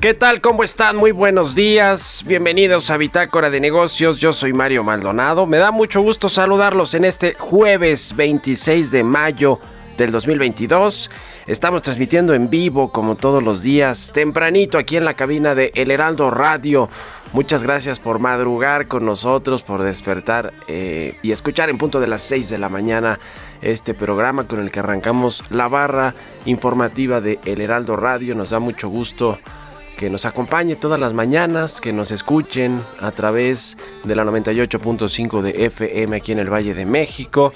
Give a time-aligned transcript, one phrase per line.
[0.00, 0.40] ¿Qué tal?
[0.40, 0.96] ¿Cómo están?
[0.96, 2.24] Muy buenos días.
[2.26, 4.18] Bienvenidos a Bitácora de Negocios.
[4.18, 5.46] Yo soy Mario Maldonado.
[5.46, 9.60] Me da mucho gusto saludarlos en este jueves 26 de mayo
[10.00, 11.10] del 2022.
[11.46, 15.90] Estamos transmitiendo en vivo como todos los días, tempranito aquí en la cabina de El
[15.90, 16.88] Heraldo Radio.
[17.34, 22.22] Muchas gracias por madrugar con nosotros, por despertar eh, y escuchar en punto de las
[22.22, 23.20] 6 de la mañana
[23.60, 26.14] este programa con el que arrancamos la barra
[26.46, 28.34] informativa de El Heraldo Radio.
[28.34, 29.38] Nos da mucho gusto
[29.98, 35.66] que nos acompañe todas las mañanas, que nos escuchen a través de la 98.5 de
[35.66, 37.52] FM aquí en el Valle de México,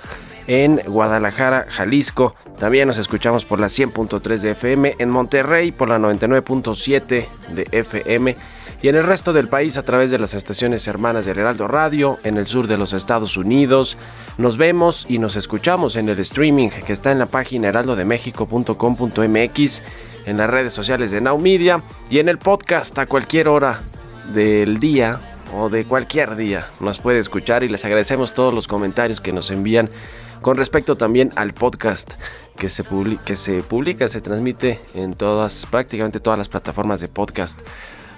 [0.46, 2.36] en Guadalajara, Jalisco.
[2.58, 8.36] También nos escuchamos por la 100.3 de FM, en Monterrey por la 99.7 de FM
[8.82, 12.18] y en el resto del país a través de las estaciones hermanas del Heraldo Radio,
[12.22, 13.96] en el sur de los Estados Unidos.
[14.36, 19.82] Nos vemos y nos escuchamos en el streaming que está en la página heraldodemexico.com.mx,
[20.26, 23.80] en las redes sociales de Now Media y en el podcast a cualquier hora
[24.34, 25.18] del día
[25.56, 29.50] o de cualquier día nos puede escuchar y les agradecemos todos los comentarios que nos
[29.50, 29.88] envían
[30.44, 32.10] con respecto también al podcast
[32.58, 37.08] que se, publi- que se publica, se transmite en todas, prácticamente todas las plataformas de
[37.08, 37.58] podcast.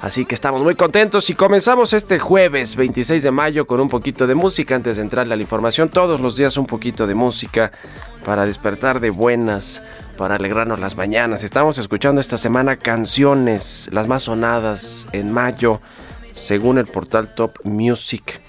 [0.00, 4.26] Así que estamos muy contentos y comenzamos este jueves 26 de mayo con un poquito
[4.26, 5.88] de música antes de entrarle a la información.
[5.88, 7.70] Todos los días un poquito de música
[8.24, 9.80] para despertar de buenas,
[10.18, 11.44] para alegrarnos las mañanas.
[11.44, 15.80] Estamos escuchando esta semana canciones, las más sonadas en mayo,
[16.32, 18.40] según el portal Top Music.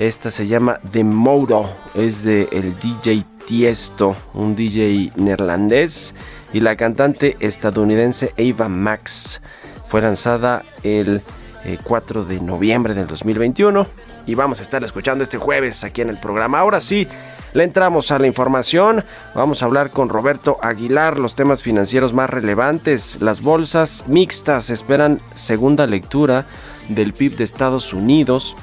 [0.00, 6.14] Esta se llama The Modo, es de el DJ Tiesto, un DJ neerlandés,
[6.54, 9.42] y la cantante estadounidense Ava Max.
[9.88, 11.20] Fue lanzada el
[11.66, 13.86] eh, 4 de noviembre del 2021
[14.24, 16.60] y vamos a estar escuchando este jueves aquí en el programa.
[16.60, 17.06] Ahora sí,
[17.52, 19.04] le entramos a la información.
[19.34, 23.18] Vamos a hablar con Roberto Aguilar los temas financieros más relevantes.
[23.20, 26.46] Las bolsas mixtas esperan segunda lectura
[26.88, 28.56] del PIB de Estados Unidos.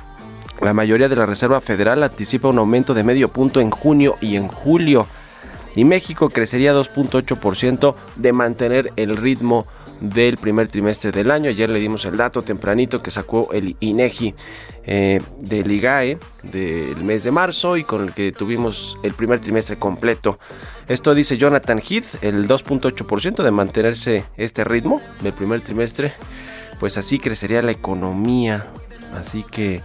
[0.62, 4.36] La mayoría de la Reserva Federal anticipa un aumento de medio punto en junio y
[4.36, 5.08] en julio.
[5.76, 9.68] Y México crecería 2.8% de mantener el ritmo
[10.02, 11.50] del primer trimestre del año.
[11.50, 14.34] Ayer le dimos el dato tempranito que sacó el INEGI
[14.86, 19.78] eh, del IGAE del mes de marzo y con el que tuvimos el primer trimestre
[19.78, 20.40] completo.
[20.88, 26.14] Esto dice Jonathan Heath, el 2.8% de mantenerse este ritmo del primer trimestre.
[26.80, 28.68] Pues así crecería la economía.
[29.16, 29.82] Así que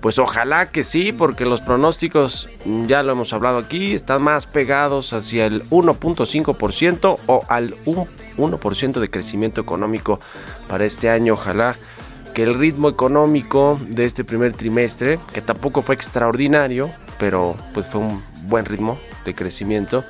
[0.00, 4.46] pues ojalá que sí, porque los pronósticos, mm, ya lo hemos hablado aquí, están más
[4.46, 10.20] pegados hacia el 1.5% o al 1% de crecimiento económico
[10.68, 11.34] para este año.
[11.34, 11.74] Ojalá
[12.32, 18.00] que el ritmo económico de este primer trimestre, que tampoco fue extraordinario, pero pues fue
[18.00, 20.04] un buen ritmo de crecimiento,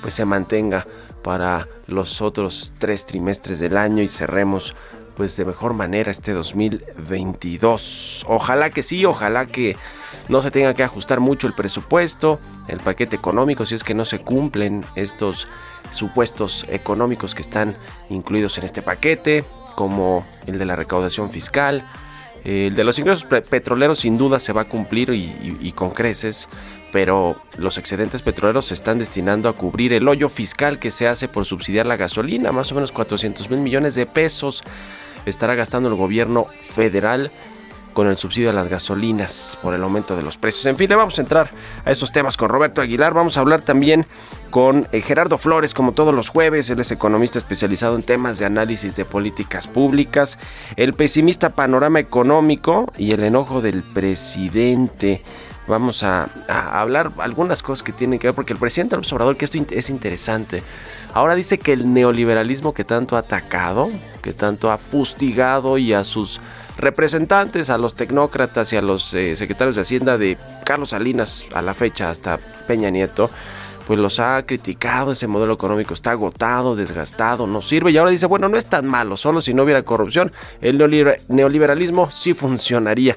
[0.00, 0.86] pues se mantenga
[1.22, 4.74] para los otros tres trimestres del año y cerremos
[5.22, 8.24] pues de mejor manera este 2022.
[8.26, 9.76] Ojalá que sí, ojalá que
[10.28, 14.04] no se tenga que ajustar mucho el presupuesto, el paquete económico, si es que no
[14.04, 15.46] se cumplen estos
[15.92, 17.76] supuestos económicos que están
[18.10, 19.44] incluidos en este paquete,
[19.76, 21.88] como el de la recaudación fiscal.
[22.44, 25.90] El de los ingresos pe- petroleros sin duda se va a cumplir y- y con
[25.90, 26.48] creces,
[26.92, 31.28] pero los excedentes petroleros se están destinando a cubrir el hoyo fiscal que se hace
[31.28, 34.64] por subsidiar la gasolina, más o menos 400 mil millones de pesos.
[35.26, 37.30] Estará gastando el gobierno federal
[37.92, 40.66] con el subsidio a las gasolinas por el aumento de los precios.
[40.66, 41.50] En fin, le vamos a entrar
[41.84, 43.14] a esos temas con Roberto Aguilar.
[43.14, 44.06] Vamos a hablar también
[44.50, 46.70] con eh, Gerardo Flores, como todos los jueves.
[46.70, 50.38] Él es economista especializado en temas de análisis de políticas públicas,
[50.76, 55.22] el pesimista panorama económico y el enojo del presidente.
[55.68, 59.44] Vamos a, hablar algunas cosas que tienen que ver, porque el presidente López Obrador, que
[59.44, 60.62] esto es interesante,
[61.14, 63.88] ahora dice que el neoliberalismo que tanto ha atacado,
[64.22, 66.40] que tanto ha fustigado y a sus
[66.78, 71.62] representantes, a los tecnócratas y a los eh, secretarios de Hacienda de Carlos Salinas a
[71.62, 73.30] la fecha hasta Peña Nieto,
[73.86, 78.26] pues los ha criticado, ese modelo económico está agotado, desgastado, no sirve y ahora dice,
[78.26, 80.78] bueno, no es tan malo, solo si no hubiera corrupción, el
[81.28, 83.16] neoliberalismo sí funcionaría.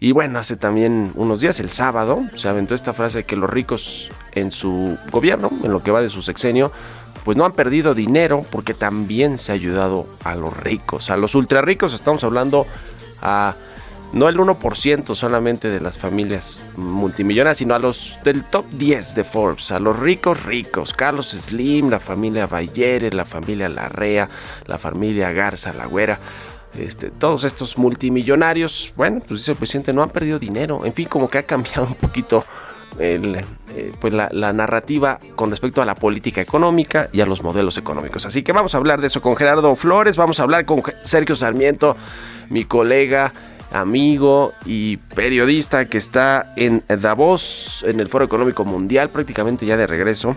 [0.00, 3.50] Y bueno, hace también unos días, el sábado, se aventó esta frase de que los
[3.50, 6.70] ricos en su gobierno, en lo que va de su sexenio,
[7.24, 11.34] pues no han perdido dinero porque también se ha ayudado a los ricos, a los
[11.34, 12.66] ultra ricos estamos hablando
[13.20, 13.54] a
[14.12, 19.24] no el 1% solamente de las familias multimillonarias, sino a los del top 10 de
[19.24, 24.30] Forbes, a los ricos ricos, Carlos Slim, la familia Bayeres, la familia Larrea,
[24.66, 26.18] la familia Garza, la Güera,
[26.76, 31.08] este, todos estos multimillonarios, bueno, pues dice el presidente, no han perdido dinero, en fin,
[31.08, 32.44] como que ha cambiado un poquito
[32.98, 33.44] eh,
[34.00, 38.26] pues la, narrativa con respecto a la política económica y a los modelos económicos.
[38.26, 41.36] Así que vamos a hablar de eso con Gerardo Flores, vamos a hablar con Sergio
[41.36, 41.96] Sarmiento,
[42.48, 43.32] mi colega,
[43.70, 49.86] amigo y periodista que está en Davos, en el Foro Económico Mundial, prácticamente ya de
[49.86, 50.34] regreso.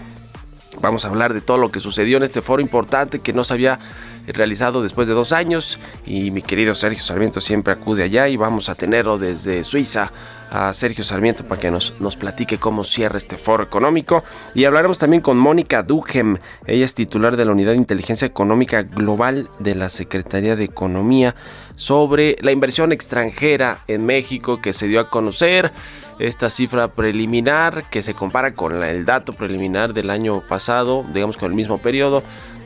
[0.79, 3.53] Vamos a hablar de todo lo que sucedió en este foro importante que no se
[3.53, 3.79] había
[4.27, 8.69] realizado después de dos años y mi querido Sergio Sarmiento siempre acude allá y vamos
[8.69, 10.12] a tenerlo desde Suiza
[10.51, 14.23] a Sergio Sarmiento para que nos, nos platique cómo cierra este foro económico.
[14.53, 16.39] Y hablaremos también con Mónica Duhem.
[16.68, 21.35] Ella es titular de la Unidad de Inteligencia Económica Global de la Secretaría de Economía
[21.77, 25.71] sobre la inversión extranjera en México que se dio a conocer.
[26.19, 31.50] Esta cifra preliminar que se compara con el dato preliminar del año pasado, digamos con
[31.50, 32.21] el mismo periodo,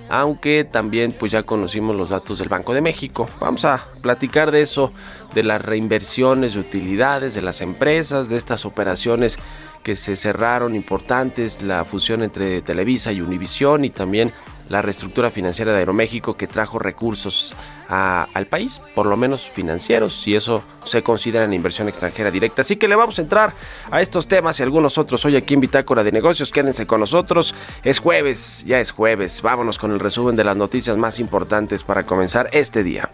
[0.09, 3.29] aunque también pues ya conocimos los datos del Banco de México.
[3.39, 4.91] Vamos a platicar de eso,
[5.33, 9.37] de las reinversiones de utilidades de las empresas, de estas operaciones
[9.83, 14.31] que se cerraron importantes, la fusión entre Televisa y Univisión y también
[14.67, 17.53] la reestructura financiera de Aeroméxico que trajo recursos
[17.87, 22.61] al país, por lo menos financieros, y eso se considera en inversión extranjera directa.
[22.61, 23.53] Así que le vamos a entrar
[23.91, 26.51] a estos temas y algunos otros hoy aquí en Bitácora de Negocios.
[26.51, 27.53] Quédense con nosotros.
[27.83, 29.41] Es jueves, ya es jueves.
[29.41, 33.09] Vámonos con el resumen de las noticias más importantes para comenzar este día.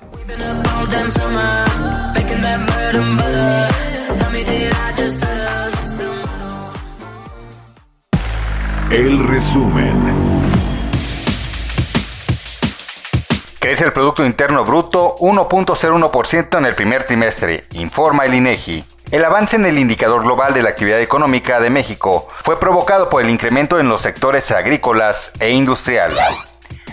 [8.92, 10.21] El resumen.
[13.72, 18.84] Crece el Producto Interno Bruto 1.01% en el primer trimestre, informa el INEGI.
[19.12, 23.24] El avance en el indicador global de la actividad económica de México fue provocado por
[23.24, 26.12] el incremento en los sectores agrícolas e industrial.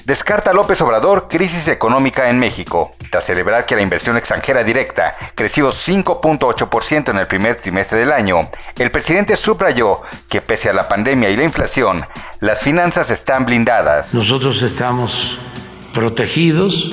[0.04, 5.70] Descarta López Obrador crisis económica en México, tras celebrar que la inversión extranjera directa creció
[5.70, 8.42] 5.8% en el primer trimestre del año.
[8.78, 12.06] El presidente subrayó que pese a la pandemia y la inflación,
[12.38, 14.14] las finanzas están blindadas.
[14.14, 15.38] Nosotros estamos
[15.98, 16.92] protegidos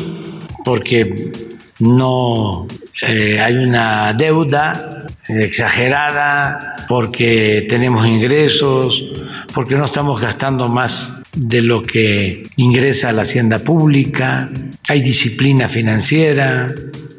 [0.63, 1.31] porque
[1.77, 2.65] no
[3.03, 9.05] eh, hay una deuda exagerada, porque tenemos ingresos,
[9.53, 14.49] porque no estamos gastando más de lo que ingresa a la hacienda pública,
[14.87, 16.73] hay disciplina financiera,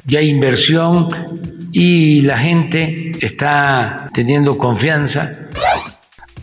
[0.07, 1.07] ya hay inversión
[1.71, 5.31] y la gente está teniendo confianza.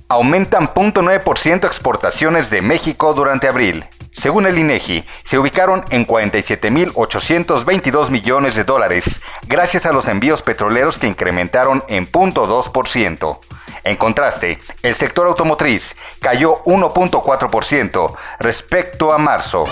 [0.07, 3.83] Aumentan 0.9% exportaciones de México durante abril.
[4.13, 10.97] Según el INEGI, se ubicaron en 47.822 millones de dólares, gracias a los envíos petroleros
[10.97, 13.39] que incrementaron en 0.2%.
[13.83, 19.65] En contraste, el sector automotriz cayó 1.4% respecto a marzo.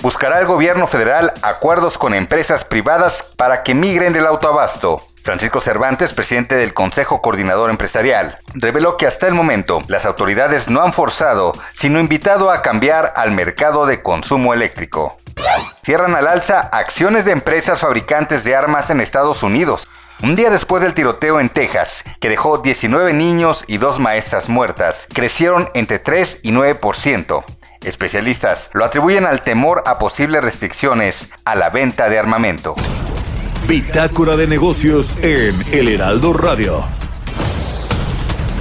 [0.00, 5.02] Buscará el gobierno federal acuerdos con empresas privadas para que migren del autoabasto.
[5.26, 10.82] Francisco Cervantes, presidente del Consejo Coordinador Empresarial, reveló que hasta el momento las autoridades no
[10.82, 15.18] han forzado, sino invitado a cambiar al mercado de consumo eléctrico.
[15.82, 19.88] Cierran al alza acciones de empresas fabricantes de armas en Estados Unidos.
[20.22, 25.08] Un día después del tiroteo en Texas, que dejó 19 niños y dos maestras muertas,
[25.12, 27.44] crecieron entre 3 y 9%.
[27.80, 32.74] Especialistas lo atribuyen al temor a posibles restricciones a la venta de armamento.
[33.68, 36.84] Bitácora de negocios en El Heraldo Radio.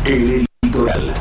[0.03, 1.13] El Litoral.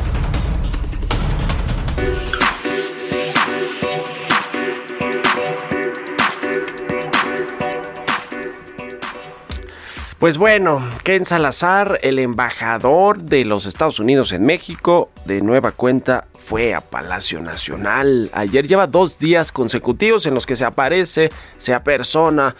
[10.17, 16.25] Pues bueno, Ken Salazar, el embajador de los Estados Unidos en México, de nueva cuenta
[16.33, 18.31] fue a Palacio Nacional.
[18.33, 22.55] Ayer lleva dos días consecutivos en los que se aparece, se apersona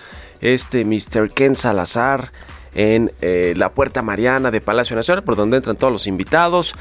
[0.53, 1.31] este Mr.
[1.33, 2.31] Ken Salazar
[2.75, 6.75] en eh, la Puerta Mariana de Palacio Nacional, por donde entran todos los invitados,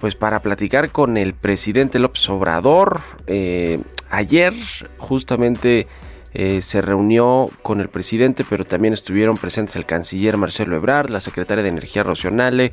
[0.00, 3.00] pues para platicar con el presidente López Obrador.
[3.26, 4.54] Eh, ayer
[4.98, 5.86] justamente
[6.34, 11.20] eh, se reunió con el presidente, pero también estuvieron presentes el canciller Marcelo Ebrard, la
[11.20, 12.72] secretaria de Energía Rocionale,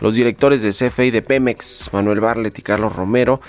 [0.00, 3.40] los directores de CFE de Pemex, Manuel Barlet y Carlos Romero,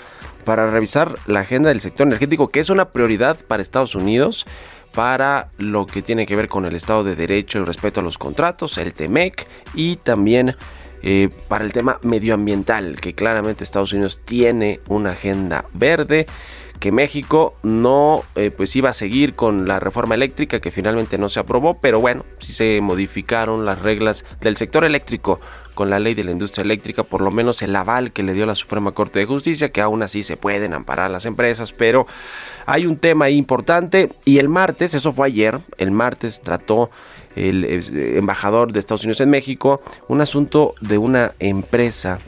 [0.44, 4.46] para revisar la agenda del sector energético, que es una prioridad para Estados Unidos
[4.92, 8.18] para lo que tiene que ver con el Estado de Derecho y respeto a los
[8.18, 10.56] contratos, el TEMEC y también
[11.02, 16.26] eh, para el tema medioambiental, que claramente Estados Unidos tiene una agenda verde
[16.82, 21.28] que México no eh, pues iba a seguir con la reforma eléctrica que finalmente no
[21.28, 25.40] se aprobó, pero bueno, sí se modificaron las reglas del sector eléctrico
[25.74, 28.46] con la ley de la industria eléctrica, por lo menos el aval que le dio
[28.46, 32.06] la Suprema Corte de Justicia, que aún así se pueden amparar las empresas, pero
[32.66, 36.90] hay un tema importante y el martes, eso fue ayer, el martes trató
[37.36, 42.18] el eh, embajador de Estados Unidos en México un asunto de una empresa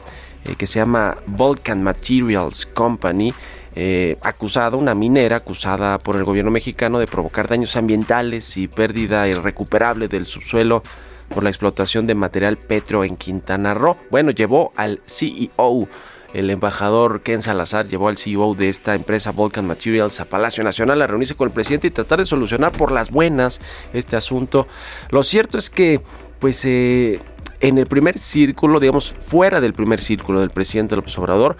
[0.44, 3.32] eh, que se llama Vulcan Materials Company,
[3.76, 9.26] eh, acusada, una minera acusada por el gobierno mexicano de provocar daños ambientales y pérdida
[9.26, 10.82] irrecuperable del subsuelo
[11.28, 13.96] por la explotación de material petro en Quintana Roo.
[14.10, 15.88] Bueno, llevó al CEO,
[16.32, 21.00] el embajador Ken Salazar, llevó al CEO de esta empresa Vulcan Materials a Palacio Nacional
[21.00, 23.60] a reunirse con el presidente y tratar de solucionar por las buenas
[23.92, 24.66] este asunto.
[25.10, 26.00] Lo cierto es que,
[26.40, 27.20] pues, eh,
[27.60, 31.56] en el primer círculo, digamos, fuera del primer círculo del presidente López Obrador,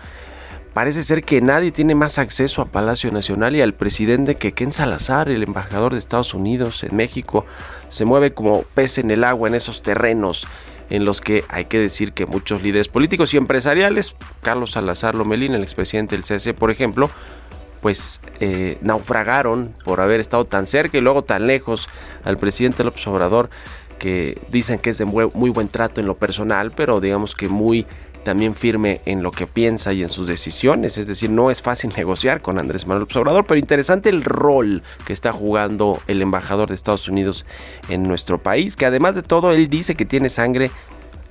[0.75, 4.73] Parece ser que nadie tiene más acceso a Palacio Nacional y al presidente que Ken
[4.73, 7.47] Salazar, el embajador de Estados Unidos en México,
[7.88, 10.49] se mueve como pez en el agua en esos terrenos
[10.90, 15.54] en los que hay que decir que muchos líderes políticos y empresariales, Carlos Salazar Lomelín,
[15.54, 17.09] el expresidente del CC, por ejemplo,
[17.81, 21.88] pues eh, naufragaron por haber estado tan cerca y luego tan lejos
[22.25, 23.49] al presidente López Obrador,
[24.00, 27.87] que dicen que es de muy buen trato en lo personal, pero digamos que muy
[28.25, 30.99] también firme en lo que piensa y en sus decisiones.
[30.99, 34.83] Es decir, no es fácil negociar con Andrés Manuel López Obrador, pero interesante el rol
[35.07, 37.47] que está jugando el embajador de Estados Unidos
[37.88, 40.71] en nuestro país, que además de todo él dice que tiene sangre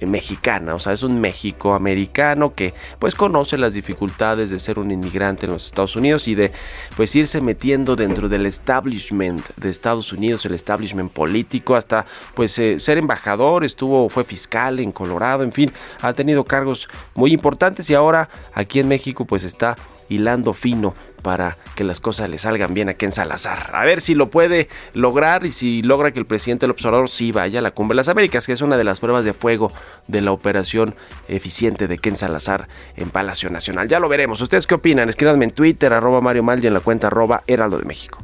[0.05, 4.91] mexicana, o sea, es un México americano que pues conoce las dificultades de ser un
[4.91, 6.51] inmigrante en los Estados Unidos y de
[6.95, 12.05] pues irse metiendo dentro del establishment de Estados Unidos, el establishment político, hasta
[12.36, 17.33] pues eh, ser embajador, estuvo, fue fiscal en Colorado, en fin, ha tenido cargos muy
[17.33, 19.75] importantes y ahora aquí en México pues está
[20.10, 20.93] hilando fino
[21.24, 23.72] para que las cosas le salgan bien a Ken Salazar.
[23.74, 27.32] A ver si lo puede lograr y si logra que el presidente López Obrador sí
[27.32, 29.74] vaya a la Cumbre de las Américas, que es una de las pruebas de fuego
[30.08, 30.94] de la operación
[31.27, 33.88] eficiente de Ken Salazar en Palacio Nacional.
[33.88, 34.39] Ya lo veremos.
[34.42, 35.10] ¿Ustedes qué opinan?
[35.10, 38.20] Escríbanme en Twitter, arroba Mario Mal y en la cuenta arroba Heraldo de México.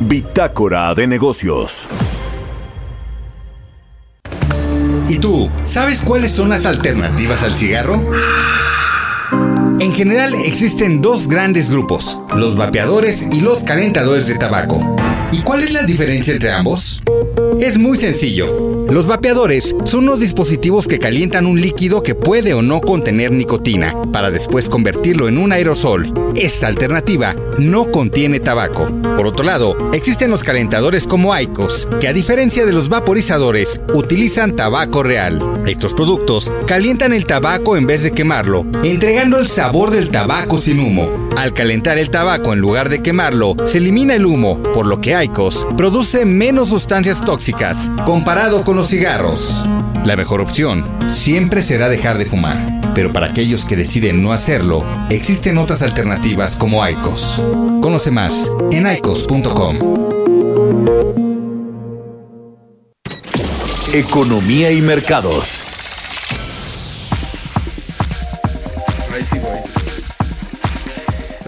[0.00, 1.88] Bitácora de negocios.
[5.08, 8.10] ¿Y tú, sabes cuáles son las alternativas al cigarro?
[9.78, 14.80] En general existen dos grandes grupos, los vapeadores y los calentadores de tabaco.
[15.32, 17.02] ¿Y cuál es la diferencia entre ambos?
[17.60, 18.86] Es muy sencillo.
[18.88, 23.94] Los vapeadores son unos dispositivos que calientan un líquido que puede o no contener nicotina
[24.12, 26.12] para después convertirlo en un aerosol.
[26.36, 28.88] Esta alternativa no contiene tabaco.
[29.16, 34.54] Por otro lado, existen los calentadores como ICOS, que a diferencia de los vaporizadores, utilizan
[34.54, 35.42] tabaco real.
[35.66, 40.78] Estos productos calientan el tabaco en vez de quemarlo, entregando el sabor del tabaco sin
[40.78, 41.26] humo.
[41.36, 45.15] Al calentar el tabaco en lugar de quemarlo, se elimina el humo, por lo que
[45.24, 49.64] ICOS produce menos sustancias tóxicas comparado con los cigarros.
[50.04, 54.84] La mejor opción siempre será dejar de fumar, pero para aquellos que deciden no hacerlo,
[55.10, 57.42] existen otras alternativas como ICOS.
[57.80, 59.78] Conoce más en icos.com.
[63.92, 65.62] Economía y mercados.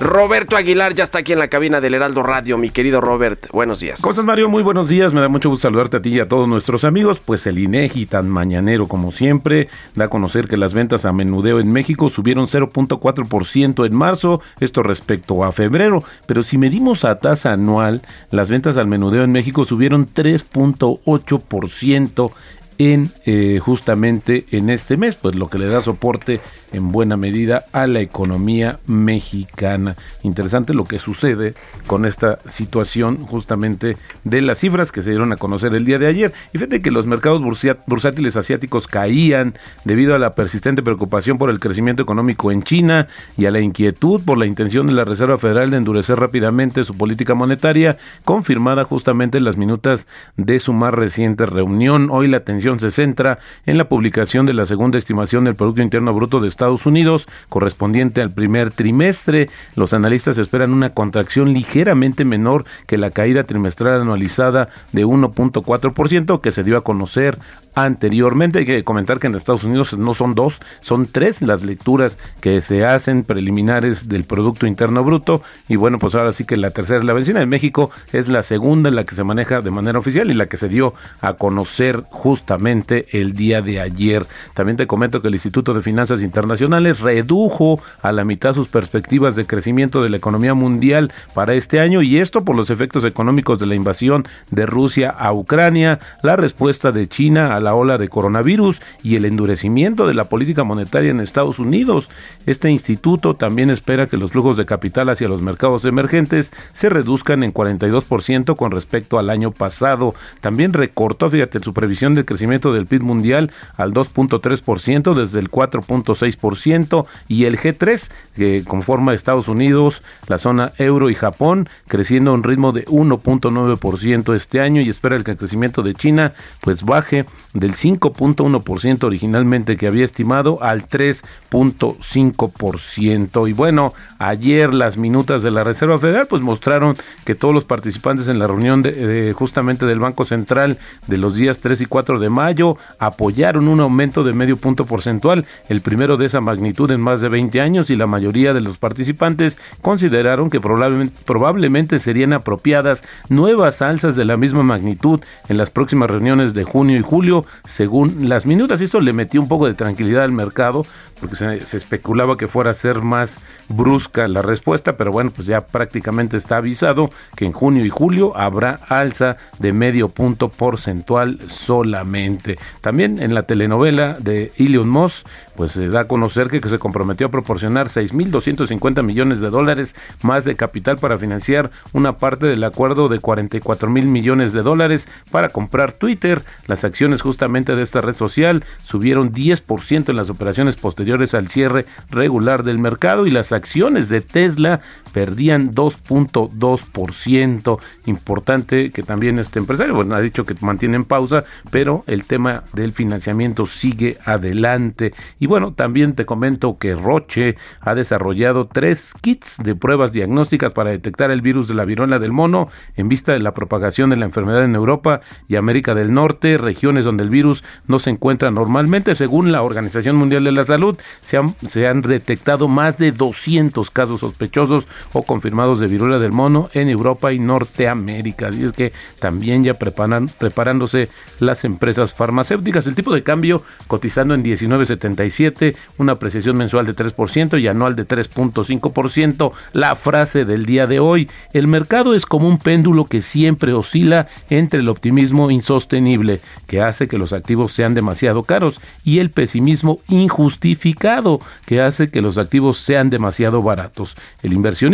[0.01, 3.49] Roberto Aguilar ya está aquí en la cabina del Heraldo Radio, mi querido Robert.
[3.53, 4.01] Buenos días.
[4.01, 4.49] ¿Cómo estás, Mario?
[4.49, 5.13] Muy buenos días.
[5.13, 7.19] Me da mucho gusto saludarte a ti y a todos nuestros amigos.
[7.19, 11.59] Pues el INEGI, tan mañanero como siempre, da a conocer que las ventas a menudeo
[11.59, 16.05] en México subieron 0.4% en marzo, esto respecto a febrero.
[16.27, 22.31] Pero si medimos a tasa anual, las ventas al menudeo en México subieron 3.8%
[22.79, 26.39] en eh, justamente en este mes, pues lo que le da soporte
[26.73, 29.97] en buena medida a la economía mexicana.
[30.23, 31.55] Interesante lo que sucede
[31.87, 36.07] con esta situación justamente de las cifras que se dieron a conocer el día de
[36.07, 36.33] ayer.
[36.53, 37.43] Y fíjate que los mercados
[37.87, 43.47] bursátiles asiáticos caían debido a la persistente preocupación por el crecimiento económico en China y
[43.47, 47.35] a la inquietud por la intención de la Reserva Federal de endurecer rápidamente su política
[47.35, 50.07] monetaria, confirmada justamente en las minutas
[50.37, 52.09] de su más reciente reunión.
[52.11, 56.15] Hoy la atención se centra en la publicación de la segunda estimación del Producto Interno
[56.15, 59.49] Bruto de Estados Unidos, correspondiente al primer trimestre.
[59.77, 66.51] Los analistas esperan una contracción ligeramente menor que la caída trimestral anualizada de 1.4% que
[66.51, 67.39] se dio a conocer
[67.75, 68.61] anteriormente.
[68.61, 72.61] Hay que comentar que en Estados Unidos no son dos, son tres las lecturas que
[72.61, 75.43] se hacen preliminares del Producto Interno Bruto.
[75.69, 77.43] Y bueno, pues ahora sí que la tercera es la vencida.
[77.43, 80.47] En México es la segunda en la que se maneja de manera oficial y la
[80.47, 84.27] que se dio a conocer justamente el día de ayer.
[84.55, 89.37] También te comento que el Instituto de Finanzas Internacionales redujo a la mitad sus perspectivas
[89.37, 93.59] de crecimiento de la economía mundial para este año y esto por los efectos económicos
[93.59, 98.81] de la invasión de Rusia a Ucrania, la respuesta de China a ola de coronavirus
[99.03, 102.09] y el endurecimiento de la política monetaria en Estados Unidos.
[102.47, 107.43] Este instituto también espera que los flujos de capital hacia los mercados emergentes se reduzcan
[107.43, 110.15] en 42% con respecto al año pasado.
[110.41, 117.07] También recortó, fíjate, su previsión de crecimiento del PIB mundial al 2.3% desde el 4.6%
[117.29, 122.43] y el G3, que conforma Estados Unidos, la zona euro y Japón, creciendo a un
[122.43, 127.75] ritmo de 1.9% este año y espera que el crecimiento de China pues baje del
[127.75, 133.49] 5.1% originalmente que había estimado al 3.5%.
[133.49, 138.29] Y bueno, ayer las minutas de la Reserva Federal pues mostraron que todos los participantes
[138.29, 142.29] en la reunión de, justamente del Banco Central de los días 3 y 4 de
[142.31, 147.21] mayo apoyaron un aumento de medio punto porcentual, el primero de esa magnitud en más
[147.21, 153.03] de 20 años y la mayoría de los participantes consideraron que probablemente, probablemente serían apropiadas
[153.29, 158.29] nuevas alzas de la misma magnitud en las próximas reuniones de junio y julio según
[158.29, 158.81] las minutas.
[158.81, 160.85] Esto le metió un poco de tranquilidad al mercado
[161.21, 165.63] porque se, especulaba que fuera a ser más brusca la respuesta, pero bueno, pues ya
[165.63, 172.59] prácticamente está avisado que en junio y julio habrá alza de medio punto porcentual solamente.
[172.81, 175.25] También en la telenovela de Elon Moss,
[175.57, 179.97] pues se da a conocer que, que se comprometió a proporcionar 6.250 millones de dólares
[180.23, 185.09] más de capital para financiar una parte del acuerdo de 44 mil millones de dólares
[185.31, 186.43] para comprar Twitter.
[186.67, 191.87] Las acciones justamente de esta red social subieron 10% en las operaciones posteriores al cierre
[192.11, 194.81] regular del mercado y las acciones de Tesla
[195.13, 197.79] perdían 2.2%.
[198.07, 202.93] Importante que también este empresario, bueno, ha dicho que mantienen pausa, pero el tema del
[202.93, 205.13] financiamiento sigue adelante.
[205.39, 210.91] Y bueno, también te comento que Roche ha desarrollado tres kits de pruebas diagnósticas para
[210.91, 214.25] detectar el virus de la viruela del mono en vista de la propagación de la
[214.25, 219.15] enfermedad en Europa y América del Norte, regiones donde el virus no se encuentra normalmente.
[219.15, 223.91] Según la Organización Mundial de la Salud, se han, se han detectado más de 200
[223.91, 228.49] casos sospechosos o confirmados de viruela del mono en Europa y Norteamérica.
[228.49, 231.09] Así es que también ya preparan, preparándose
[231.41, 232.87] las empresas farmacéuticas.
[232.87, 238.07] El tipo de cambio cotizando en 19.77, una apreciación mensual de 3% y anual de
[238.07, 239.53] 3.5%.
[239.73, 244.27] La frase del día de hoy, el mercado es como un péndulo que siempre oscila
[244.51, 250.01] entre el optimismo insostenible, que hace que los activos sean demasiado caros, y el pesimismo
[250.09, 254.17] injustificado, que hace que los activos sean demasiado baratos.
[254.43, 254.88] El inversión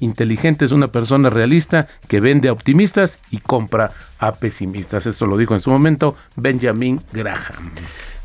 [0.00, 5.06] inteligente es una persona realista que vende a optimistas y compra a pesimistas.
[5.06, 7.72] Esto lo dijo en su momento Benjamin Graham.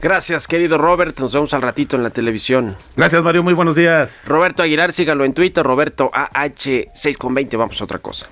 [0.01, 1.19] Gracias, querido Robert.
[1.19, 2.75] Nos vemos al ratito en la televisión.
[2.95, 3.43] Gracias, Mario.
[3.43, 4.23] Muy buenos días.
[4.27, 5.63] Roberto Aguilar, sígalo en Twitter.
[5.63, 7.57] Roberto AH6 con 20.
[7.57, 8.27] Vamos a otra cosa.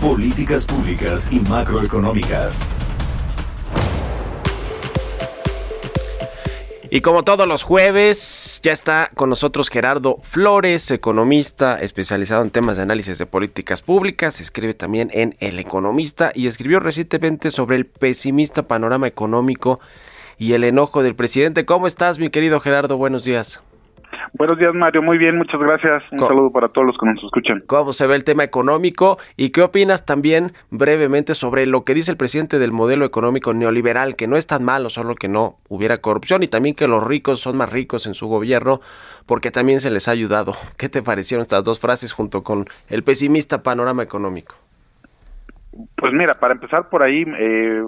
[0.00, 2.60] Políticas públicas y macroeconómicas.
[6.94, 12.76] Y como todos los jueves, ya está con nosotros Gerardo Flores, economista especializado en temas
[12.76, 14.40] de análisis de políticas públicas.
[14.40, 19.80] Escribe también en El Economista y escribió recientemente sobre el pesimista panorama económico
[20.38, 21.64] y el enojo del presidente.
[21.64, 22.96] ¿Cómo estás, mi querido Gerardo?
[22.96, 23.60] Buenos días.
[24.36, 25.00] Buenos días, Mario.
[25.00, 26.02] Muy bien, muchas gracias.
[26.10, 27.62] Un saludo para todos los que nos escuchan.
[27.68, 29.16] ¿Cómo se ve el tema económico?
[29.36, 34.16] ¿Y qué opinas también brevemente sobre lo que dice el presidente del modelo económico neoliberal,
[34.16, 37.38] que no es tan malo, solo que no hubiera corrupción y también que los ricos
[37.38, 38.80] son más ricos en su gobierno
[39.24, 40.54] porque también se les ha ayudado?
[40.78, 44.56] ¿Qué te parecieron estas dos frases junto con el pesimista panorama económico?
[45.96, 47.82] Pues mira, para empezar por ahí, eh,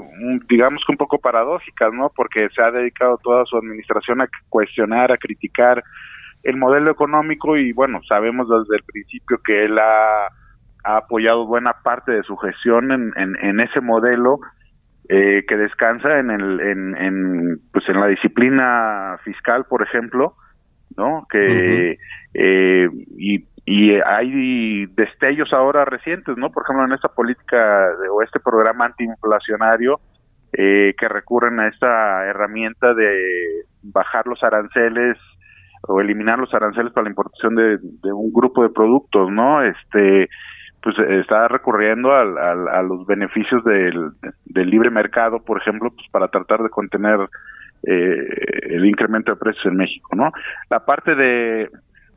[0.49, 2.13] digamos que un poco paradójicas, ¿no?
[2.15, 5.83] Porque se ha dedicado toda su administración a cuestionar, a criticar
[6.47, 10.29] el modelo económico y bueno, sabemos desde el principio que él ha,
[10.89, 14.39] apoyado buena parte de su gestión en, en, ese modelo
[15.09, 20.37] eh, que descansa en, el, en, en, pues en la disciplina fiscal, por ejemplo,
[20.97, 21.27] ¿no?
[21.29, 21.99] Que
[22.35, 26.53] eh, y y hay destellos ahora recientes, ¿no?
[26.53, 29.99] Por ejemplo, en esta política o este programa antiinflacionario
[30.53, 35.19] eh, que recurren a esta herramienta de bajar los aranceles
[35.89, 37.79] o eliminar los aranceles para la importación de,
[38.13, 39.63] un grupo de productos, ¿no?
[39.63, 40.29] Este,
[40.83, 44.13] pues está recurriendo a, los beneficios del,
[44.55, 47.21] libre mercado, por ejemplo, pues para tratar de contener
[47.83, 48.29] eh,
[48.71, 50.31] el incremento de precios en México, ¿no?
[50.71, 51.71] La parte de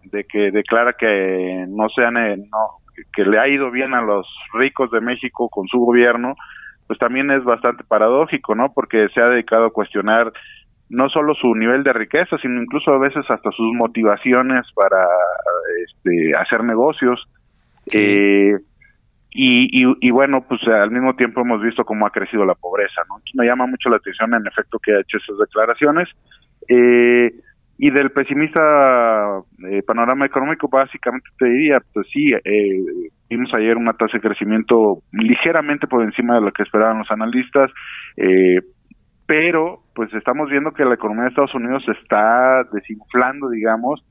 [0.03, 2.79] de que declara que no sean eh, no
[3.13, 6.35] que le ha ido bien a los ricos de México con su gobierno,
[6.85, 8.73] pues también es bastante paradójico, ¿no?
[8.73, 10.33] Porque se ha dedicado a cuestionar
[10.89, 15.05] no solo su nivel de riqueza, sino incluso a veces hasta sus motivaciones para
[15.85, 17.23] este, hacer negocios.
[17.93, 18.53] Eh,
[19.31, 23.17] y, y, bueno, pues al mismo tiempo hemos visto cómo ha crecido la pobreza, ¿no?
[23.35, 26.09] Me llama mucho la atención en efecto que ha hecho esas declaraciones.
[26.67, 27.31] Eh,
[27.81, 28.59] y del pesimista
[29.71, 32.83] eh, panorama económico, básicamente te diría, pues sí, eh,
[33.29, 37.71] vimos ayer una tasa de crecimiento ligeramente por encima de lo que esperaban los analistas,
[38.17, 38.59] eh,
[39.29, 44.03] pero pues estamos viendo que la economía de Estados Unidos se está desinflando, digamos,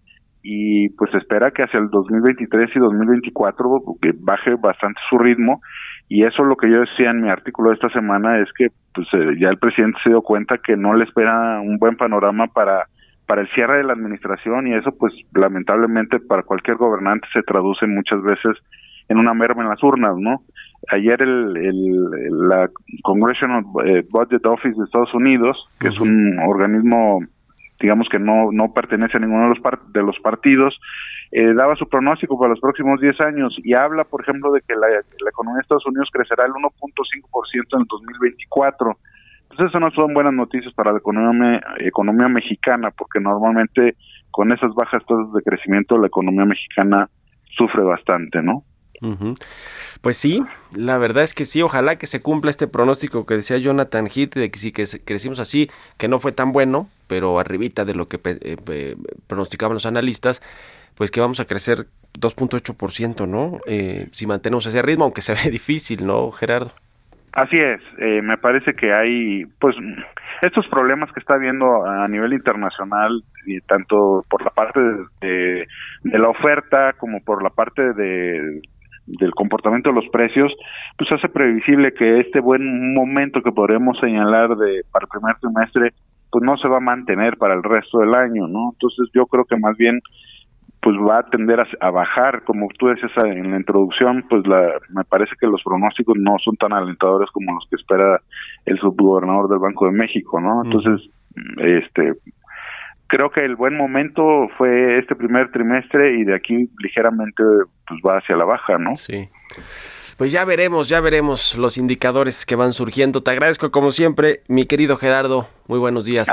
[0.45, 3.69] y pues espera que hacia el 2023 y 2024
[4.01, 5.61] que baje bastante su ritmo.
[6.09, 8.69] Y eso es lo que yo decía en mi artículo de esta semana es que
[8.95, 12.47] pues eh, ya el presidente se dio cuenta que no le espera un buen panorama
[12.47, 12.85] para
[13.27, 17.89] para el cierre de la administración y eso pues lamentablemente para cualquier gobernante se traduce
[17.89, 18.57] muchas veces
[19.09, 20.43] en una merma en las urnas, ¿no?
[20.91, 22.71] Ayer el, el, la
[23.03, 27.21] Congressional eh, Budget Office de Estados Unidos, que es un organismo
[27.81, 30.79] digamos que no no pertenece a ninguno de los de los partidos,
[31.31, 34.75] eh, daba su pronóstico para los próximos 10 años y habla, por ejemplo, de que
[34.75, 38.99] la, la economía de Estados Unidos crecerá el 1.5% en el 2024
[39.49, 43.97] pues eso no son buenas noticias para la economía, economía mexicana, porque normalmente
[44.31, 47.09] con esas bajas tasas de crecimiento la economía mexicana
[47.57, 48.63] sufre bastante, ¿no?
[50.03, 50.43] Pues sí,
[50.77, 54.35] la verdad es que sí, ojalá que se cumpla este pronóstico que decía Jonathan Heath
[54.35, 58.07] de que si que crecimos así, que no fue tan bueno, pero arribita de lo
[58.07, 60.41] que eh, pronosticaban los analistas,
[60.97, 61.87] pues que vamos a crecer
[62.19, 63.61] 2.8%, ¿no?
[63.67, 66.73] Eh, si mantenemos ese ritmo, aunque se ve difícil, ¿no, Gerardo?
[67.33, 69.77] Así es, eh, me parece que hay, pues,
[70.43, 74.81] estos problemas que está habiendo a nivel internacional, y tanto por la parte
[75.21, 75.67] de,
[76.05, 78.61] la oferta como por la parte de,
[79.09, 80.53] del comportamiento de los precios,
[80.97, 85.93] pues hace previsible que este buen momento que podremos señalar de para el primer trimestre,
[86.31, 88.71] pues no se va a mantener para el resto del año, ¿no?
[88.73, 90.01] Entonces yo creo que más bien
[90.81, 95.05] pues va a tender a, bajar, como tú decías en la introducción, pues la, me
[95.05, 98.21] parece que los pronósticos no son tan alentadores como los que espera
[98.65, 100.63] el subgobernador del Banco de México, ¿no?
[100.65, 101.11] Entonces,
[101.59, 102.15] este,
[103.09, 104.23] creo que el buen momento
[104.57, 107.43] fue este primer trimestre y de aquí ligeramente
[107.87, 108.95] pues va hacia la baja, ¿no?
[108.95, 109.29] Sí.
[110.17, 113.23] Pues ya veremos, ya veremos los indicadores que van surgiendo.
[113.23, 115.49] Te agradezco como siempre, mi querido Gerardo.
[115.67, 116.29] Muy buenos días.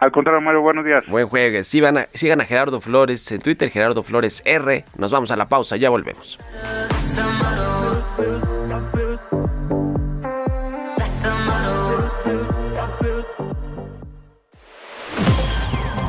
[0.00, 1.04] Al contrario, Mario, buenos días.
[1.08, 1.66] Buen jueves.
[1.66, 4.84] Sigan a, sigan a Gerardo Flores en Twitter, Gerardo Flores R.
[4.96, 6.38] Nos vamos a la pausa, ya volvemos.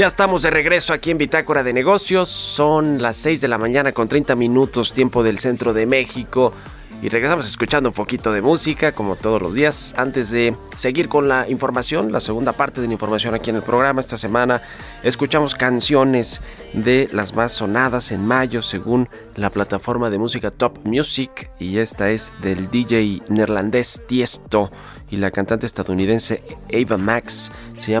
[0.00, 2.30] Ya estamos de regreso aquí en Bitácora de Negocios.
[2.30, 6.54] Son las 6 de la mañana con 30 minutos tiempo del centro de México.
[7.02, 9.94] Y regresamos escuchando un poquito de música, como todos los días.
[9.98, 13.62] Antes de seguir con la información, la segunda parte de la información aquí en el
[13.62, 14.62] programa, esta semana
[15.02, 16.40] escuchamos canciones
[16.72, 21.50] de las más sonadas en mayo, según la plataforma de música Top Music.
[21.58, 24.72] Y esta es del DJ neerlandés Tiesto
[25.10, 27.52] y la cantante estadounidense Ava Max.
[27.76, 28.00] Se llama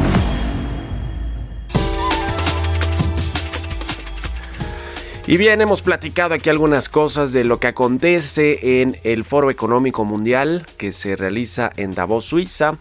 [5.27, 10.03] Y bien, hemos platicado aquí algunas cosas de lo que acontece en el Foro Económico
[10.03, 12.79] Mundial que se realiza en Davos, Suiza.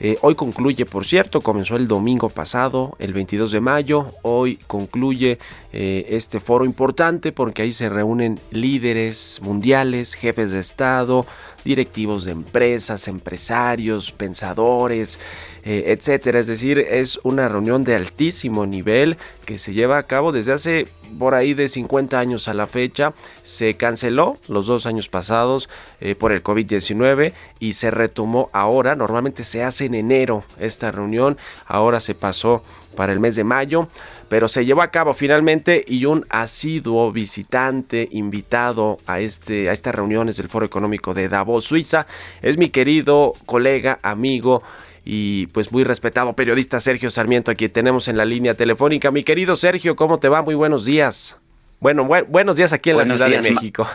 [0.00, 4.12] Eh, hoy concluye, por cierto, comenzó el domingo pasado, el 22 de mayo.
[4.22, 5.38] Hoy concluye
[5.72, 11.26] eh, este foro importante porque ahí se reúnen líderes mundiales, jefes de Estado,
[11.64, 15.18] directivos de empresas, empresarios, pensadores,
[15.64, 16.40] eh, etcétera.
[16.40, 19.16] Es decir, es una reunión de altísimo nivel
[19.46, 23.14] que se lleva a cabo desde hace por ahí de 50 años a la fecha.
[23.42, 25.68] Se canceló los dos años pasados
[26.00, 28.96] eh, por el COVID-19 y se retomó ahora.
[28.96, 32.62] Normalmente se hace en enero esta reunión, ahora se pasó
[32.96, 33.88] para el mes de mayo
[34.28, 39.94] pero se llevó a cabo finalmente y un asiduo visitante invitado a, este, a estas
[39.94, 42.06] reuniones del Foro Económico de Davos, Suiza,
[42.42, 44.62] es mi querido colega, amigo
[45.04, 49.10] y pues muy respetado periodista Sergio Sarmiento, a quien tenemos en la línea telefónica.
[49.10, 50.42] Mi querido Sergio, ¿cómo te va?
[50.42, 51.38] Muy buenos días.
[51.80, 53.86] Bueno, buenos días aquí en la Ciudad de México.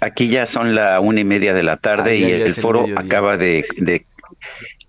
[0.00, 3.64] aquí ya son la una y media de la tarde y el, foro acaba de,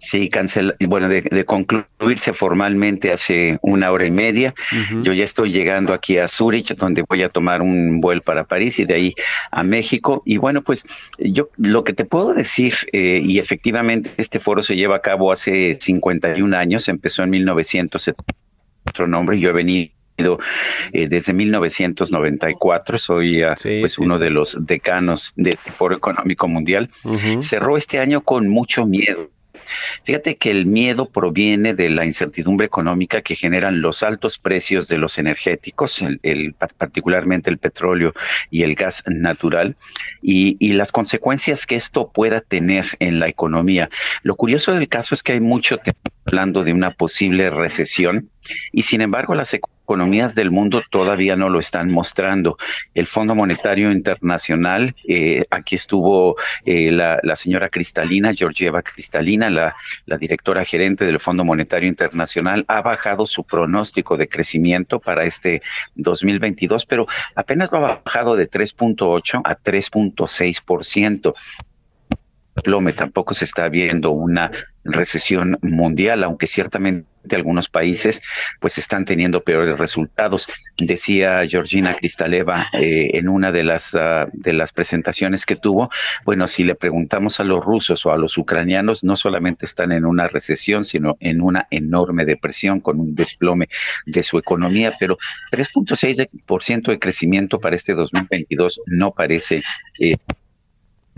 [0.05, 4.53] Sí, cancela, bueno, de, concluirse formalmente hace una hora y media.
[5.01, 8.77] Yo ya estoy llegando aquí a Zurich, donde voy a tomar un vuelo para París
[8.77, 9.15] y de ahí
[9.49, 10.21] a México.
[10.23, 10.85] Y bueno, pues
[11.17, 15.31] yo lo que te puedo decir, eh, y efectivamente este foro se lleva a cabo
[15.31, 18.23] hace 51 años, empezó en 1970,
[18.87, 19.89] otro nombre, yo he venido
[20.93, 26.91] eh, desde 1994, soy ah, pues uno de los decanos de este Foro Económico Mundial.
[27.41, 29.31] Cerró este año con mucho miedo
[30.03, 34.97] Fíjate que el miedo proviene de la incertidumbre económica que generan los altos precios de
[34.97, 36.03] los energéticos,
[36.77, 38.13] particularmente el petróleo
[38.49, 39.75] y el gas natural,
[40.21, 43.89] y, y, las consecuencias que esto pueda tener en la economía.
[44.23, 45.79] Lo curioso del caso es que hay mucho
[46.25, 48.29] hablando de una posible recesión
[48.71, 49.74] y sin embargo las economías
[50.35, 52.57] del mundo todavía no lo están mostrando.
[52.93, 60.17] El Fondo Monetario Internacional, eh, aquí estuvo eh, la, señora Cristalina, Georgieva Cristalina, la, la
[60.17, 65.61] directora gerente del Fondo Monetario Internacional, ha bajado su pronóstico de crecimiento para este
[65.95, 71.33] 2022, pero apenas lo ha bajado de 3.8 a 3.6%
[72.63, 74.51] plome, tampoco se está viendo una
[74.83, 78.21] recesión mundial, aunque ciertamente algunos países
[78.59, 80.47] pues están teniendo peores resultados.
[80.77, 85.89] Decía Georgina Cristaleva eh, en una de las ah, de las presentaciones que tuvo,
[86.25, 90.05] bueno, si le preguntamos a los rusos o a los ucranianos, no solamente están en
[90.05, 93.69] una recesión, sino en una enorme depresión con un desplome
[94.05, 95.17] de su economía, pero
[95.51, 99.63] 3.6% de crecimiento para este 2022 no parece
[99.99, 100.17] eh,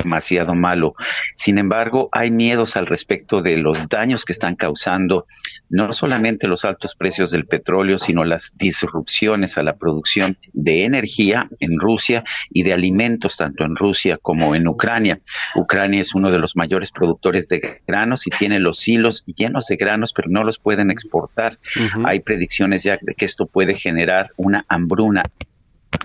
[0.07, 0.95] demasiado malo.
[1.33, 5.27] Sin embargo, hay miedos al respecto de los daños que están causando
[5.69, 11.49] no solamente los altos precios del petróleo, sino las disrupciones a la producción de energía
[11.59, 15.19] en Rusia y de alimentos tanto en Rusia como en Ucrania.
[15.55, 19.75] Ucrania es uno de los mayores productores de granos y tiene los hilos llenos de
[19.75, 21.57] granos, pero no los pueden exportar.
[22.05, 25.23] Hay predicciones ya de que esto puede generar una hambruna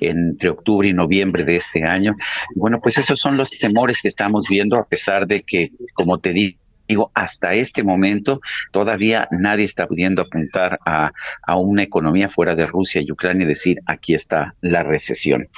[0.08, 2.16] entre octubre y noviembre de este año.
[2.54, 6.32] Bueno, pues esos son los temores que estamos viendo, a pesar de que, como te
[6.32, 6.61] digo,
[6.92, 11.12] digo, hasta este momento todavía nadie está pudiendo apuntar a,
[11.56, 15.48] una economía fuera de Rusia y Ucrania y decir aquí está la recesión.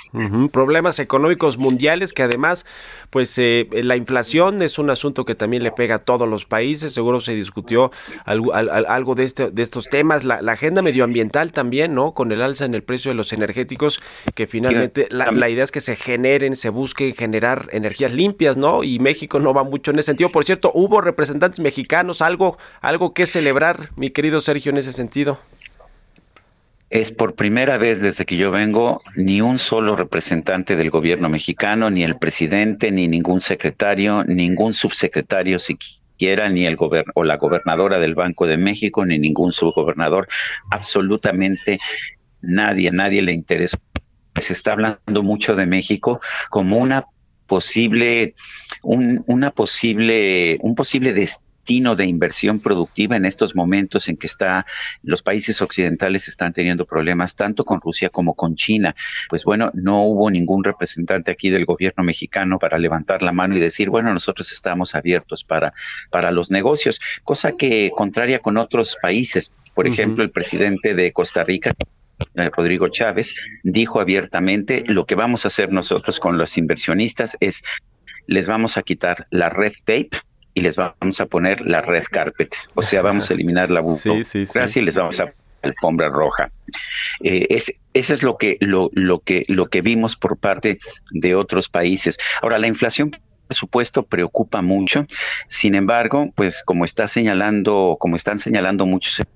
[0.53, 2.66] Problemas económicos mundiales que además,
[3.11, 6.92] pues eh, la inflación es un asunto que también le pega a todos los países.
[6.92, 7.90] Seguro se discutió
[8.25, 10.25] algo, algo de, este, de estos temas.
[10.25, 12.12] La, agenda medioambiental también, ¿no?
[12.14, 14.01] Con el alza en el precio de los energéticos,
[14.35, 18.85] que finalmente la, la idea es que se generen, se busquen generar energías limpias, ¿no?
[18.85, 20.31] Y México no va mucho en ese sentido.
[20.31, 25.39] Por cierto, hubo representantes mexicanos, algo, algo que celebrar, mi querido Sergio, en ese sentido.
[26.91, 31.91] Es por primera vez desde que yo vengo, ni un solo representante del gobierno mexicano,
[31.91, 36.77] ni el presidente, ni ningún secretario, ningún subsecretario siquiera ni el
[37.15, 40.29] o la gobernadora del Banco de México, ni ningún subgobernador,
[40.71, 41.81] absolutamente
[42.43, 43.79] nadie, nadie le interesa.
[44.41, 47.07] Se está hablando mucho de México como una
[47.47, 48.35] posible,
[48.83, 51.45] un, una posible, un posible destino
[51.97, 54.67] de inversión productiva en estos momentos en que está
[55.03, 58.95] los países occidentales están teniendo problemas tanto con Rusia como con China.
[59.31, 63.61] Pues bueno, no hubo ningún representante aquí del gobierno mexicano para levantar la mano y
[63.61, 65.73] decir, bueno, nosotros estamos abiertos para
[66.11, 69.55] para los negocios, cosa que contraria con otros países.
[69.75, 71.75] Por ejemplo, el presidente de Costa Rica
[72.35, 77.63] Rodrigo Chávez dijo abiertamente lo que vamos a hacer nosotros con los inversionistas es
[78.27, 80.11] les vamos a quitar la red tape
[80.55, 82.55] y les vamos a poner la red carpet.
[82.75, 85.33] O sea, vamos a eliminar la burocracia y les vamos a
[85.63, 86.51] alfombra roja.
[87.23, 90.79] Eh, es, eso es lo que, lo, lo, que, lo que vimos por parte
[91.11, 92.19] de otros países.
[92.43, 95.07] Ahora, la inflación por supuesto preocupa mucho.
[95.49, 99.27] Sin embargo, pues como está señalando, como están señalando muchos, la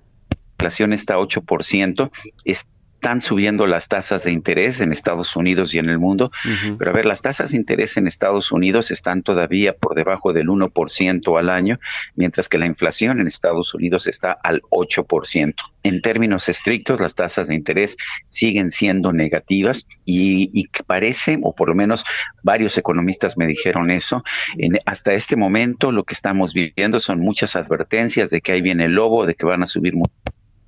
[0.52, 2.10] inflación está 8%,
[2.44, 2.66] es
[2.98, 6.32] están subiendo las tasas de interés en Estados Unidos y en el mundo,
[6.78, 10.48] pero a ver, las tasas de interés en Estados Unidos están todavía por debajo del
[10.48, 11.78] 1% al año,
[12.16, 15.54] mientras que la inflación en Estados Unidos está al 8%.
[15.84, 21.68] En términos estrictos, las tasas de interés siguen siendo negativas y, y parece, o por
[21.68, 22.04] lo menos
[22.42, 24.24] varios economistas me dijeron eso,
[24.56, 28.86] en, hasta este momento lo que estamos viviendo son muchas advertencias de que ahí viene
[28.86, 30.12] el lobo, de que van a subir mucho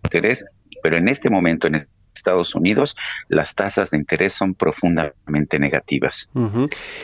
[0.05, 0.47] interés,
[0.81, 1.75] pero en este momento, en
[2.21, 2.97] Estados Unidos,
[3.29, 6.29] las tasas de interés son profundamente negativas.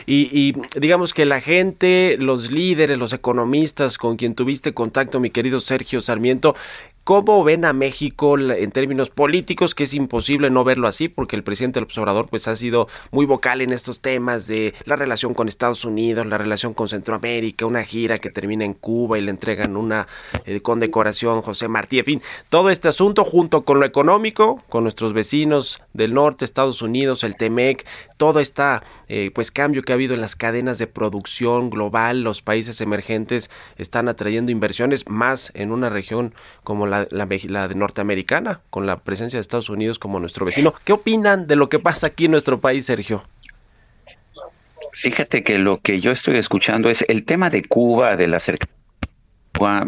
[0.05, 5.29] y, y, digamos que la gente, los líderes, los economistas con quien tuviste contacto, mi
[5.29, 6.55] querido Sergio Sarmiento,
[7.07, 9.73] ¿Cómo ven a México en términos políticos?
[9.73, 13.25] Que es imposible no verlo así, porque el presidente López Obrador pues, ha sido muy
[13.25, 17.85] vocal en estos temas de la relación con Estados Unidos, la relación con Centroamérica, una
[17.85, 20.09] gira que termina en Cuba y le entregan una
[20.43, 25.13] eh, condecoración José Martí, en fin, todo este asunto junto con lo económico, con nuestros
[25.13, 27.85] vecinos del norte, Estados Unidos, el TEMEC,
[28.17, 28.57] todo este
[29.33, 34.09] pues cambio que ha habido en las cadenas de producción global, los países emergentes están
[34.09, 39.41] atrayendo inversiones más en una región como la la, de norteamericana, con la presencia de
[39.41, 40.73] Estados Unidos como nuestro vecino.
[40.83, 43.23] ¿Qué opinan de lo que pasa aquí en nuestro país, Sergio?
[44.93, 48.39] Fíjate que lo que yo estoy escuchando es el tema de Cuba, de la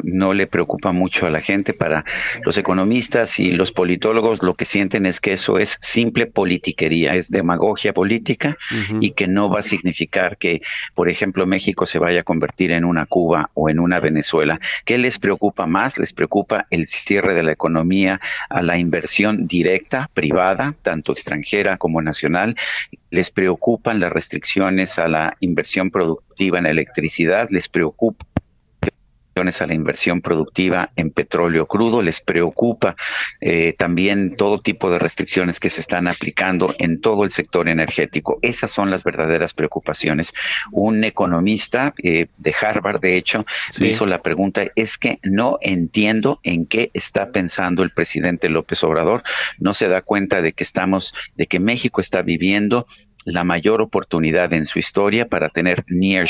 [0.03, 1.73] no le preocupa mucho a la gente.
[1.73, 2.05] Para
[2.43, 7.29] los economistas y los politólogos lo que sienten es que eso es simple politiquería, es
[7.29, 8.57] demagogia política
[8.99, 10.61] y que no va a significar que,
[10.95, 14.59] por ejemplo, México se vaya a convertir en una Cuba o en una Venezuela.
[14.85, 15.97] ¿Qué les preocupa más?
[15.97, 18.19] Les preocupa el cierre de la economía
[18.49, 22.55] a la inversión directa, privada, tanto extranjera como nacional.
[23.09, 28.25] Les preocupan las restricciones a la inversión productiva en electricidad, les preocupa
[29.39, 32.95] a la inversión productiva en petróleo crudo, les preocupa
[33.39, 38.39] eh, también todo tipo de restricciones que se están aplicando en todo el sector energético.
[38.41, 40.33] Esas son las verdaderas preocupaciones.
[40.71, 43.45] Un economista eh, de Harvard, de hecho,
[43.79, 48.83] me hizo la pregunta, es que no entiendo en qué está pensando el presidente López
[48.83, 49.23] Obrador,
[49.57, 52.85] no se da cuenta de que estamos, de que México está viviendo
[53.25, 56.27] la mayor oportunidad en su historia para tener near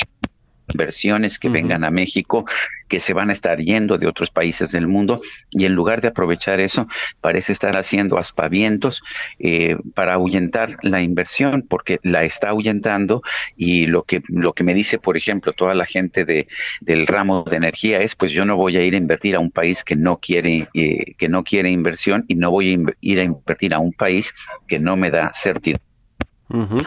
[0.72, 2.46] inversiones que vengan a México,
[2.88, 6.10] que se van a estar yendo de otros países del mundo y en lugar de
[6.10, 6.88] aprovechar eso,
[7.22, 9.04] parece estar haciendo aspavientos
[9.38, 13.22] eh, para ahuyentar la inversión, porque la está ahuyentando
[13.56, 16.48] y lo que, lo que me dice, por ejemplo, toda la gente de,
[16.82, 19.52] del ramo de energía es, pues yo no voy a ir a invertir a un
[19.52, 23.24] país que no quiere, eh, que no quiere inversión y no voy a ir a
[23.24, 24.34] invertir a un país
[24.68, 25.89] que no me da certidumbre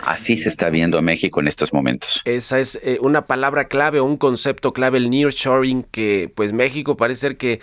[0.05, 2.21] Así se está viendo México en estos momentos.
[2.25, 6.97] Esa es eh, una palabra clave o un concepto clave, el nearshoring, que pues México
[6.97, 7.61] parece ser que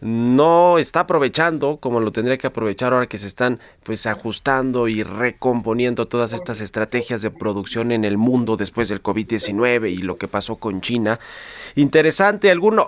[0.00, 5.02] no está aprovechando como lo tendría que aprovechar ahora que se están pues ajustando y
[5.02, 10.28] recomponiendo todas estas estrategias de producción en el mundo después del COVID-19 y lo que
[10.28, 11.18] pasó con China.
[11.74, 12.84] Interesante, ¿alguna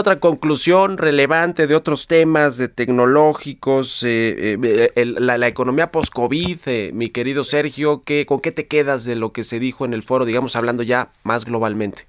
[0.00, 7.10] otra conclusión relevante de otros temas de tecnológicos, eh, eh, la, economía post-COVID, eh, mi
[7.10, 10.24] querido Sergio, ¿qué, ¿con qué te quedas de lo que se dijo en el foro,
[10.24, 12.06] digamos, hablando ya más globalmente?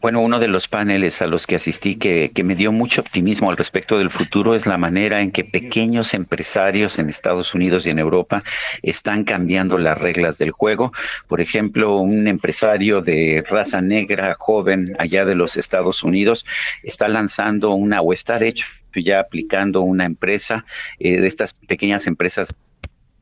[0.00, 3.56] Bueno, uno de los paneles a los que asistí que, me dio mucho optimismo al
[3.56, 7.98] respecto del futuro es la manera en que pequeños empresarios en Estados Unidos y en
[7.98, 8.44] Europa
[8.82, 10.92] están cambiando las reglas del juego.
[11.26, 16.46] Por ejemplo, un empresario de raza negra joven allá de los Estados Unidos
[16.84, 20.64] está lanzando una, o está de hecho ya aplicando una empresa
[21.00, 22.54] eh, de estas pequeñas empresas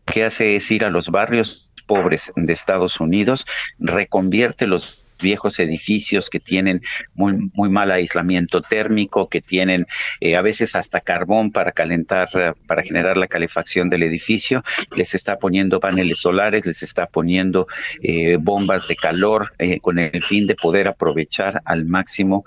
[0.04, 3.46] que hace es ir a los barrios pobres de Estados Unidos,
[3.78, 6.82] reconvierte los viejos edificios que tienen
[7.14, 9.86] muy, muy mal aislamiento térmico, que tienen
[10.20, 12.28] eh, a veces hasta carbón para calentar,
[12.66, 14.62] para generar la calefacción del edificio,
[14.94, 17.66] les está poniendo paneles solares, les está poniendo
[18.02, 22.44] eh, bombas de calor eh, con el fin de poder aprovechar al máximo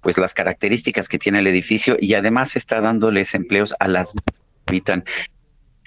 [0.00, 4.12] pues las características que tiene el edificio y además está dándoles empleos a las
[4.66, 5.04] habitan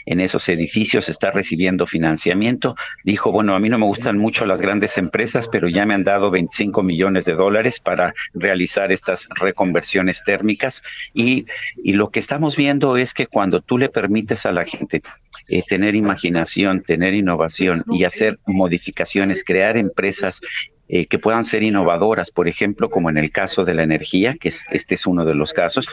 [0.08, 2.76] en esos edificios, está recibiendo financiamiento.
[3.04, 6.06] Dijo, bueno, a mí no me gustan mucho las grandes empresas, pero ya me han
[6.06, 10.82] dado 25 millones de dólares para realizar estas reconversiones térmicas.
[11.14, 11.46] Y,
[11.84, 15.02] lo que estamos viendo es que cuando tú le permites a la gente
[15.50, 20.40] eh, tener imaginación, tener innovación y hacer modificaciones, crear empresas
[20.88, 24.50] eh, que puedan ser innovadoras, por ejemplo, como en el caso de la energía, que
[24.50, 25.88] es, este es uno de los casos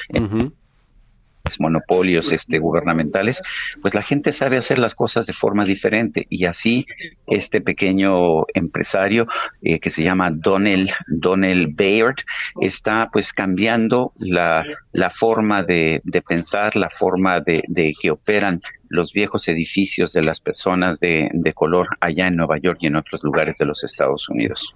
[1.61, 3.43] monopolios este, gubernamentales,
[3.81, 6.27] pues la gente sabe hacer las cosas de forma diferente.
[6.31, 6.87] Y así
[7.27, 9.27] este pequeño empresario
[9.63, 12.17] eh, que se llama Donald, Donald Baird
[12.61, 18.61] está pues cambiando la, la forma de, de pensar, la forma de, de que operan
[18.89, 23.23] los viejos edificios de las personas de, color allá en Nueva York y en otros
[23.23, 24.73] lugares de los Estados Unidos.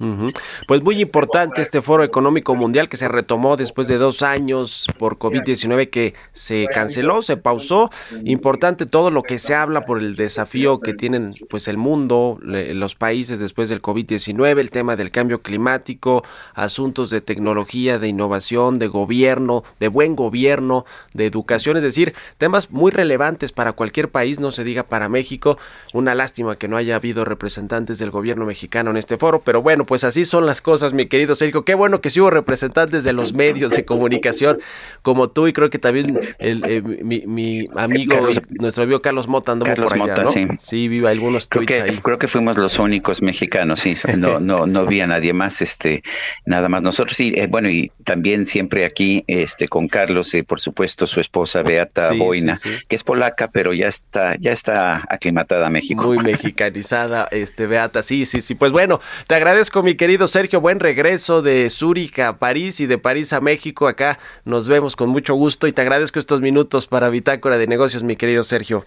[0.67, 5.19] Pues muy importante este foro económico mundial que se retomó después de dos años por
[5.19, 7.91] COVID-19 que se canceló, se pausó.
[8.25, 12.95] Importante todo lo que se habla por el desafío que tienen pues el mundo, los
[12.95, 16.23] países después del COVID-19, el tema del cambio climático,
[16.55, 22.71] asuntos de tecnología, de innovación, de gobierno, de buen gobierno, de educación, es decir, temas
[22.71, 25.59] muy relevantes para cualquier país, no se diga para México.
[25.93, 29.85] Una lástima que no haya habido representantes del gobierno mexicano en este foro, pero bueno,
[29.85, 31.65] pues así son las cosas, mi querido Sergio.
[31.65, 34.61] Qué bueno que sí hubo representantes de los medios de comunicación
[35.03, 39.67] como tú y creo que también el, eh, mi, amigo, nuestro amigo Carlos Mota andó
[39.67, 40.31] por allá, ¿no?
[40.31, 40.47] sí.
[40.59, 41.99] Sí, viva algunos tweets creo que, ahí.
[41.99, 46.03] Creo que fuimos los únicos mexicanos, sí, no, no, no vi a nadie más, este,
[46.45, 50.61] nada más nosotros, sí, eh, bueno, y también siempre aquí, este, con Carlos, y por
[50.61, 56.03] supuesto, su esposa Beata Boina, que es polaca, pero ya está, ya está aclimatada México.
[56.03, 58.55] Muy mexicanizada, este Beata, sí, sí, sí.
[58.55, 62.99] Pues bueno, te agradezco mi querido Sergio, buen regreso de Zúrich a París y de
[62.99, 63.89] París a México.
[63.89, 68.03] Acá nos vemos con mucho gusto y te agradezco estos minutos para Bitácora de Negocios,
[68.03, 68.87] mi querido Sergio.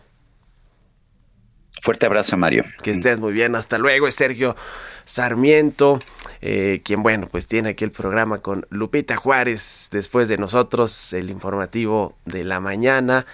[1.81, 2.63] Fuerte abrazo, Mario.
[2.83, 3.55] Que estés muy bien.
[3.55, 4.55] Hasta luego, es Sergio
[5.03, 5.97] Sarmiento,
[6.41, 11.31] eh, quien, bueno, pues tiene aquí el programa con Lupita Juárez, después de nosotros, el
[11.31, 13.25] informativo de la mañana.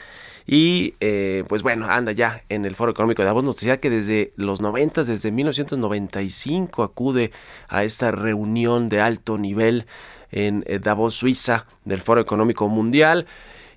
[0.49, 3.43] Y eh, pues bueno, anda ya en el Foro Económico de Davos.
[3.43, 7.31] Nos decía que desde los 90, desde 1995, acude
[7.67, 9.87] a esta reunión de alto nivel
[10.31, 13.27] en eh, Davos, Suiza, del Foro Económico Mundial.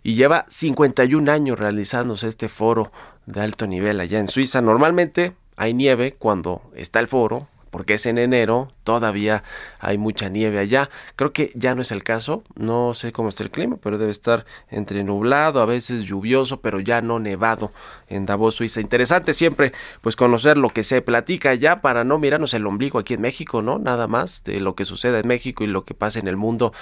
[0.04, 2.92] Y lleva 51 años realizándose este foro
[3.26, 4.62] de alto nivel allá en Suiza.
[4.62, 9.42] Normalmente hay nieve cuando está el foro, porque es en enero, todavía
[9.78, 10.90] hay mucha nieve allá.
[11.16, 14.12] Creo que ya no es el caso, no sé cómo está el clima, pero debe
[14.12, 17.72] estar entre nublado, a veces lluvioso, pero ya no nevado
[18.08, 18.80] en Davos, Suiza.
[18.80, 23.14] Interesante siempre pues conocer lo que se platica allá para no mirarnos el ombligo aquí
[23.14, 23.78] en México, ¿no?
[23.78, 26.72] Nada más de lo que sucede en México y lo que pasa en el mundo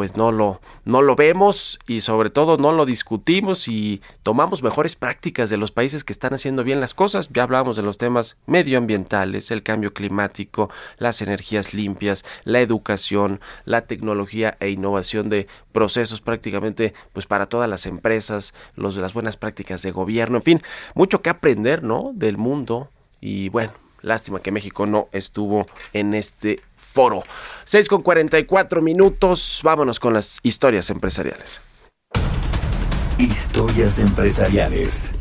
[0.00, 4.96] pues no lo, no lo vemos y sobre todo no lo discutimos y tomamos mejores
[4.96, 7.28] prácticas de los países que están haciendo bien las cosas.
[7.28, 13.82] Ya hablamos de los temas medioambientales, el cambio climático, las energías limpias, la educación, la
[13.82, 19.36] tecnología e innovación de procesos prácticamente pues para todas las empresas, los de las buenas
[19.36, 20.62] prácticas de gobierno, en fin,
[20.94, 22.12] mucho que aprender, ¿no?
[22.14, 22.88] del mundo
[23.20, 26.60] y bueno, lástima que México no estuvo en este
[26.92, 27.22] foro.
[27.64, 31.60] 6 con 44 minutos, vámonos con las historias empresariales.
[33.18, 35.14] Historias empresariales.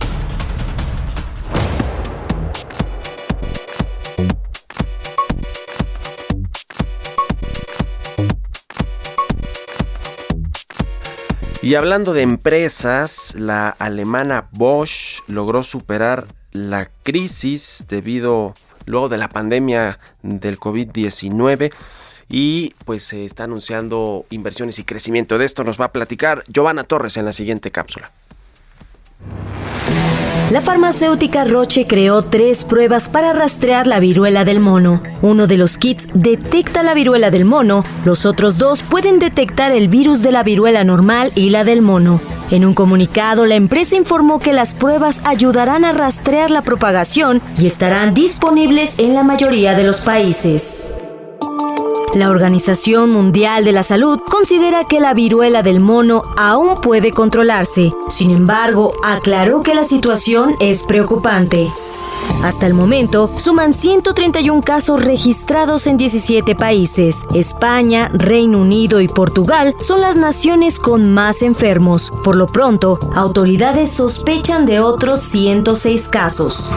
[11.61, 19.17] Y hablando de empresas, la alemana Bosch logró superar la crisis debido a luego de
[19.17, 21.71] la pandemia del COVID-19
[22.27, 25.37] y pues se está anunciando inversiones y crecimiento.
[25.37, 28.11] De esto nos va a platicar Giovanna Torres en la siguiente cápsula.
[30.51, 35.03] La farmacéutica Roche creó tres pruebas para rastrear la viruela del mono.
[35.21, 39.89] Uno de los kits detecta la viruela del mono, los otros dos pueden detectar el
[39.89, 42.19] virus de la viruela normal y la del mono.
[42.49, 47.67] En un comunicado, la empresa informó que las pruebas ayudarán a rastrear la propagación y
[47.67, 50.98] estarán disponibles en la mayoría de los países.
[52.15, 57.93] La Organización Mundial de la Salud considera que la viruela del mono aún puede controlarse.
[58.07, 61.71] Sin embargo, aclaró que la situación es preocupante.
[62.43, 67.17] Hasta el momento, suman 131 casos registrados en 17 países.
[67.35, 72.11] España, Reino Unido y Portugal son las naciones con más enfermos.
[72.23, 76.71] Por lo pronto, autoridades sospechan de otros 106 casos.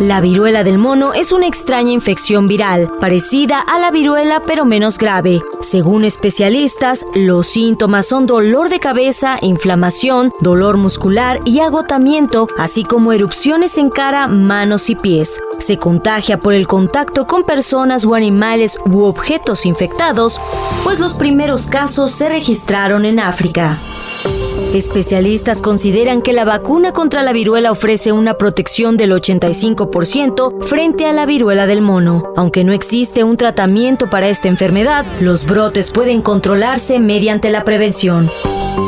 [0.00, 4.96] La viruela del mono es una extraña infección viral, parecida a la viruela pero menos
[4.96, 5.42] grave.
[5.60, 13.12] Según especialistas, los síntomas son dolor de cabeza, inflamación, dolor muscular y agotamiento, así como
[13.12, 15.38] erupciones en cara, manos y pies.
[15.58, 20.40] Se contagia por el contacto con personas o animales u objetos infectados,
[20.82, 23.78] pues los primeros casos se registraron en África.
[24.74, 31.12] Especialistas consideran que la vacuna contra la viruela ofrece una protección del 85% frente a
[31.12, 32.32] la viruela del mono.
[32.36, 38.30] Aunque no existe un tratamiento para esta enfermedad, los brotes pueden controlarse mediante la prevención.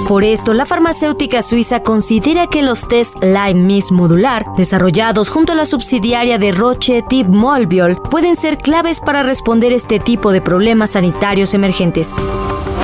[0.07, 5.66] Por esto, la farmacéutica suiza considera que los test Lyme modular, desarrollados junto a la
[5.66, 11.55] subsidiaria de Roche Tip Molbiol, pueden ser claves para responder este tipo de problemas sanitarios
[11.55, 12.14] emergentes.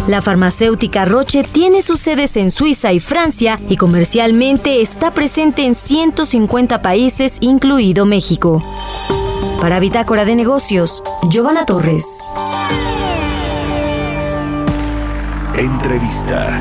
[0.08, 5.74] La farmacéutica Roche tiene sus sedes en Suiza y Francia y comercialmente está presente en
[5.74, 8.62] 150 países, incluido México.
[9.60, 12.32] Para Bitácora de Negocios, Giovanna Torres.
[15.54, 16.58] Entrevista.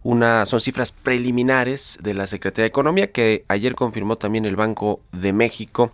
[0.01, 5.01] Una, son cifras preliminares de la Secretaría de Economía que ayer confirmó también el Banco
[5.11, 5.91] de México.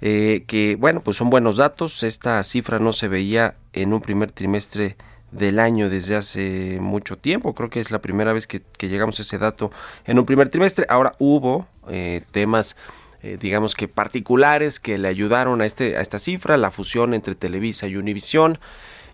[0.00, 2.04] Eh, que bueno, pues son buenos datos.
[2.04, 4.96] Esta cifra no se veía en un primer trimestre
[5.30, 7.54] del año desde hace mucho tiempo.
[7.54, 9.70] Creo que es la primera vez que, llegamos a ese dato
[10.04, 10.86] en un primer trimestre.
[10.88, 12.76] Ahora hubo eh, temas,
[13.22, 17.34] eh, digamos que particulares que le ayudaron a, este, a esta cifra, la fusión entre
[17.34, 18.58] Televisa y Univisión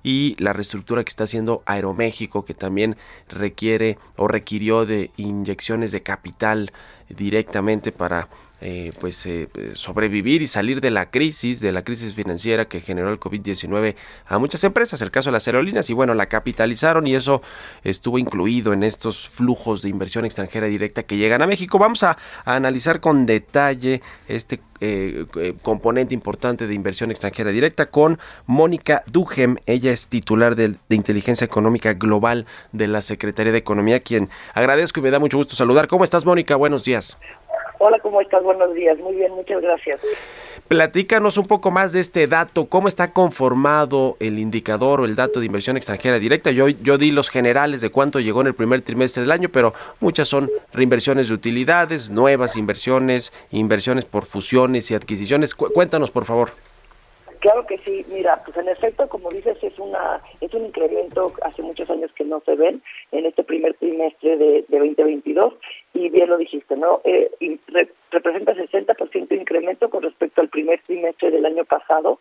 [0.02, 2.96] y la reestructura que está haciendo Aeroméxico, que también
[3.28, 6.72] requiere o requirió de inyecciones de capital
[7.08, 8.28] directamente para
[8.64, 13.10] eh, pues eh, sobrevivir y salir de la crisis, de la crisis financiera que generó
[13.10, 17.16] el COVID-19 a muchas empresas, el caso de las aerolíneas, y bueno, la capitalizaron y
[17.16, 17.42] eso
[17.82, 21.80] estuvo incluido en estos flujos de inversión extranjera directa que llegan a México.
[21.80, 25.26] Vamos a, analizar con detalle este eh,
[25.62, 29.56] componente importante de inversión extranjera directa con Mónica Dujem.
[29.66, 35.02] Ella es titular de, Inteligencia Económica Global de la Secretaría de Economía, quien agradezco y
[35.02, 35.88] me da mucho gusto saludar.
[35.88, 36.54] ¿Cómo estás, Mónica?
[36.54, 37.18] Buenos días.
[37.84, 38.44] Hola, ¿cómo estás?
[38.44, 38.96] Buenos días.
[39.00, 40.00] Muy bien, muchas gracias.
[40.68, 45.40] Platícanos un poco más de este dato, cómo está conformado el indicador o el dato
[45.40, 46.52] de inversión extranjera directa.
[46.52, 49.74] Yo, yo di los generales de cuánto llegó en el primer trimestre del año, pero
[49.98, 55.52] muchas son reinversiones de utilidades, nuevas inversiones, inversiones por fusiones y adquisiciones.
[55.56, 56.52] cuéntanos, por favor.
[57.42, 61.60] Claro que sí, mira, pues en efecto, como dices, es una es un incremento hace
[61.62, 62.80] muchos años que no se ven
[63.12, 65.54] en este primer trimestre de, de 2022
[65.94, 67.00] y bien lo dijiste, ¿no?
[67.04, 67.30] Eh,
[68.10, 72.18] representa 60% de incremento con respecto al primer trimestre del año pasado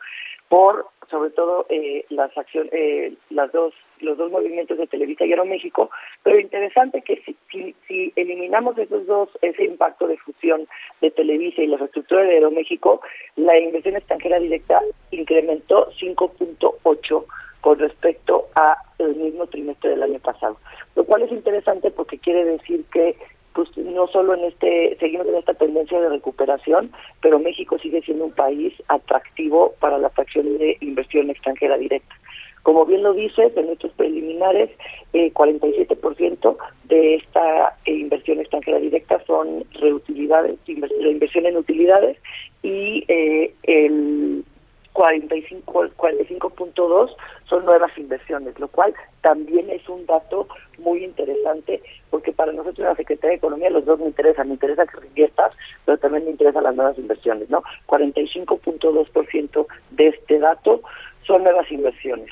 [0.50, 5.32] por sobre todo eh, las acciones, eh, las dos, los dos movimientos de Televisa y
[5.32, 5.90] Aeroméxico,
[6.24, 7.22] pero interesante que
[7.52, 10.68] si, si, eliminamos esos dos, ese impacto de fusión
[11.02, 13.02] de Televisa y la reestructura de Aeroméxico,
[13.36, 14.82] la inversión extranjera directa
[15.12, 17.26] incrementó 5.8
[17.62, 20.58] con respecto a el mismo trimestre del año pasado,
[20.96, 23.16] lo cual es interesante porque quiere decir que
[23.54, 26.92] pues no solo en este, seguimos en esta tendencia de recuperación,
[27.22, 32.16] pero México sigue siendo un país atractivo para la atracción de inversión extranjera directa.
[32.64, 34.70] Como bien lo dices, en nuestros preliminares,
[35.14, 42.18] eh, 47% de esta eh, inversión extranjera directa son reutilidades, inversión en utilidades,
[42.62, 44.46] y eh, el
[44.94, 47.16] 45 45.2
[47.46, 50.48] son nuevas inversiones, lo cual también es un dato
[50.80, 54.54] muy interesante porque para nosotros en la Secretaría de Economía los dos me interesan, me
[54.56, 55.54] interesa que reinviertas,
[55.86, 57.64] pero también me interesan las nuevas inversiones, ¿no?
[57.88, 60.82] 45.2% de este dato
[61.26, 62.30] son nuevas inversiones.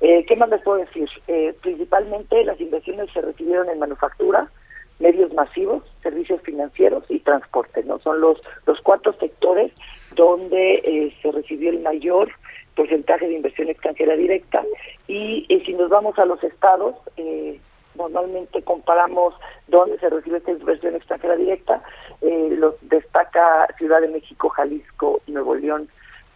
[0.00, 1.08] Eh, ¿Qué más les puedo decir?
[1.28, 4.50] Eh, principalmente las inversiones se recibieron en manufactura,
[4.98, 7.98] medios masivos, servicios financieros y transporte, ¿no?
[8.00, 9.72] Son los, los cuatro sectores
[10.14, 12.30] donde eh, se recibió el mayor
[12.74, 14.64] porcentaje de inversión extranjera directa
[15.06, 17.60] y, si nos vamos a los estados, eh,
[17.94, 19.34] normalmente comparamos
[19.68, 21.82] dónde se recibe esta inversión extranjera directa,
[22.22, 25.88] eh, los destaca Ciudad de México, Jalisco, Nuevo León,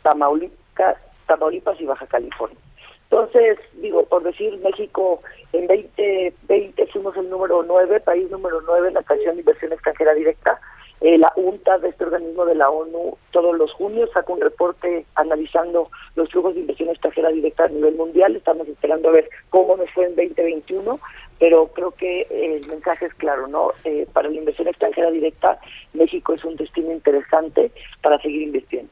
[0.02, 0.96] Tamaulipas,
[1.26, 2.58] Tamaulipas y Baja California.
[3.10, 5.22] Entonces, digo, por decir, México
[5.52, 10.14] en 2020 fuimos el número 9, país número 9 en la creación de inversión extranjera
[10.14, 10.60] directa.
[11.06, 15.04] Eh, la UNTA de este organismo de la ONU todos los junios saca un reporte
[15.16, 18.34] analizando los flujos de inversión extranjera directa a nivel mundial.
[18.34, 20.98] Estamos esperando a ver cómo nos fue en 2021,
[21.38, 23.68] pero creo que el mensaje es claro, ¿no?
[23.84, 25.58] Eh, para la inversión extranjera directa,
[25.92, 28.90] México es un destino interesante para seguir invirtiendo.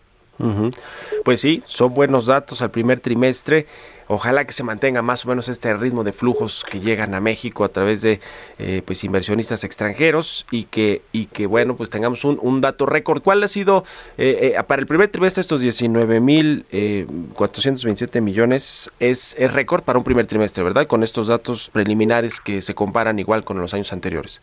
[1.25, 3.67] Pues sí, son buenos datos al primer trimestre.
[4.09, 7.65] Ojalá que se mantenga más o menos este ritmo de flujos que llegan a México
[7.65, 8.21] a través de
[8.59, 13.23] eh, pues inversionistas extranjeros y que y que bueno pues tengamos un, un dato récord.
[13.23, 13.85] ¿Cuál ha sido
[14.19, 16.67] eh, eh, para el primer trimestre estos 19 mil
[17.35, 20.87] 427 millones es, es récord para un primer trimestre, verdad?
[20.87, 24.43] Con estos datos preliminares que se comparan igual con los años anteriores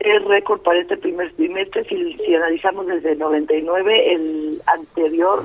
[0.00, 1.84] es récord para este primer trimestre.
[1.84, 5.44] Si, si analizamos desde 99, el anterior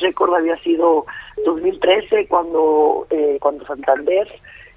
[0.00, 1.06] récord había sido
[1.44, 4.28] 2013 cuando eh, cuando Santander,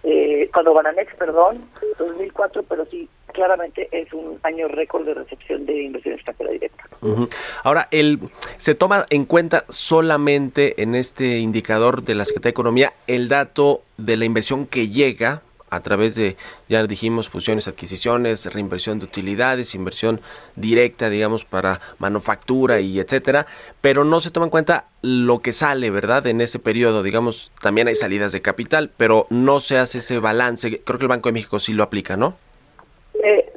[0.04, 1.62] eh, cuando Bananex, perdón,
[1.98, 6.84] 2004, pero sí claramente es un año récord de recepción de inversión extranjera directa.
[7.64, 8.20] Ahora, el
[8.58, 13.84] se toma en cuenta solamente en este indicador de la Secretaría de Economía el dato
[13.98, 19.76] de la inversión que llega a través de, ya dijimos, fusiones, adquisiciones, reinversión de utilidades,
[19.76, 20.22] inversión
[20.56, 23.46] directa, digamos, para manufactura y etcétera,
[23.82, 26.28] pero no se toma en cuenta lo que sale, ¿verdad?
[26.28, 30.82] En ese periodo, digamos, también hay salidas de capital, pero no se hace ese balance.
[30.82, 32.36] Creo que el Banco de México sí lo aplica, ¿no?
[33.24, 33.52] Eh,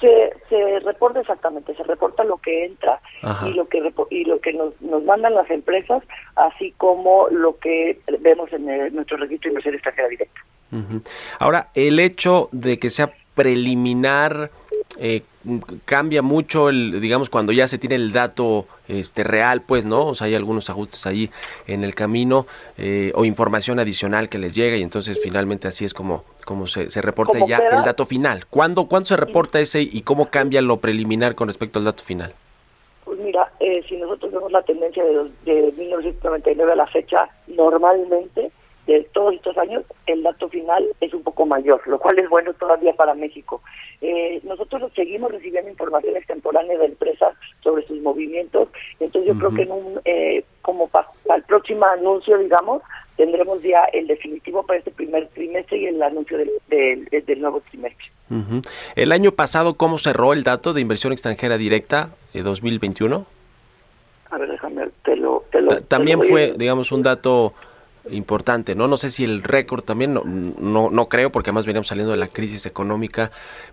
[0.00, 3.00] se, se, reporta exactamente, se reporta lo que entra
[3.46, 6.02] y lo que y lo que nos, nos mandan las empresas,
[6.36, 10.40] así como lo que vemos en nuestro registro de inversión extranjera directa.
[11.38, 14.50] Ahora, el hecho de que sea preliminar
[14.98, 15.22] eh,
[15.84, 20.14] cambia mucho el digamos cuando ya se tiene el dato este real pues no o
[20.14, 21.30] sea hay algunos ajustes ahí
[21.66, 22.46] en el camino
[22.76, 26.90] eh, o información adicional que les llega y entonces finalmente así es como como se,
[26.90, 28.44] se reporta ya el dato final.
[28.50, 32.34] ¿Cuándo, ¿cuándo se reporta ese y cómo cambia lo preliminar con respecto al dato final?
[33.04, 38.50] Pues mira, eh, si nosotros vemos la tendencia de, de 1999 a la fecha, normalmente
[38.86, 42.52] de todos estos años, el dato final es un poco mayor, lo cual es bueno
[42.54, 43.62] todavía para México.
[44.00, 48.68] Eh, nosotros seguimos recibiendo información extemporánea de empresas sobre sus movimientos,
[48.98, 52.82] entonces yo creo que en un, eh, como para el próximo anuncio, digamos,
[53.16, 56.50] tendremos ya el definitivo para este primer trimestre y el anuncio del,
[57.10, 58.06] del, nuevo trimestre.
[58.96, 63.26] El año pasado, ¿cómo cerró el dato de inversión extranjera directa de 2021?
[64.30, 65.44] A ver, déjame, te lo...
[65.50, 67.52] Te lo También fue, digamos, un dato
[68.10, 68.88] importante, ¿no?
[68.88, 72.18] No sé si el récord también, no, no, no creo, porque además veníamos saliendo de
[72.18, 73.30] la crisis económica,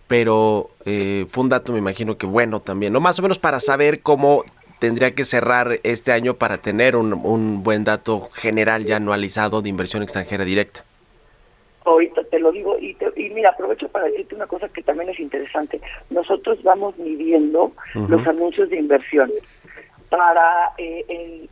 [0.07, 2.99] pero eh, fue un dato, me imagino que bueno también, ¿no?
[2.99, 4.43] Más o menos para saber cómo
[4.79, 9.69] tendría que cerrar este año para tener un, un buen dato general ya anualizado de
[9.69, 10.83] inversión extranjera directa.
[11.85, 15.19] Ahorita te lo digo y, y mira, aprovecho para decirte una cosa que también es
[15.19, 15.79] interesante.
[16.09, 19.31] Nosotros vamos midiendo los anuncios de inversión
[20.09, 21.49] para eh, el,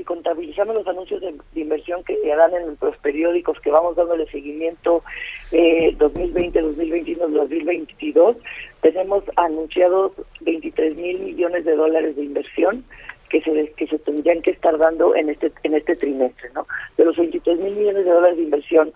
[0.00, 4.26] si contabilizamos los anuncios de, inversión que se dan en los periódicos que vamos dándole
[4.30, 5.04] seguimiento
[5.52, 8.36] eh, 2020, 2021, 2022,
[8.80, 12.82] tenemos anunciados 23 mil millones de dólares de inversión
[13.28, 16.66] que se que se tendrían que estar dando en este en este trimestre, ¿no?
[16.96, 18.92] De los 23 mil millones de dólares de inversión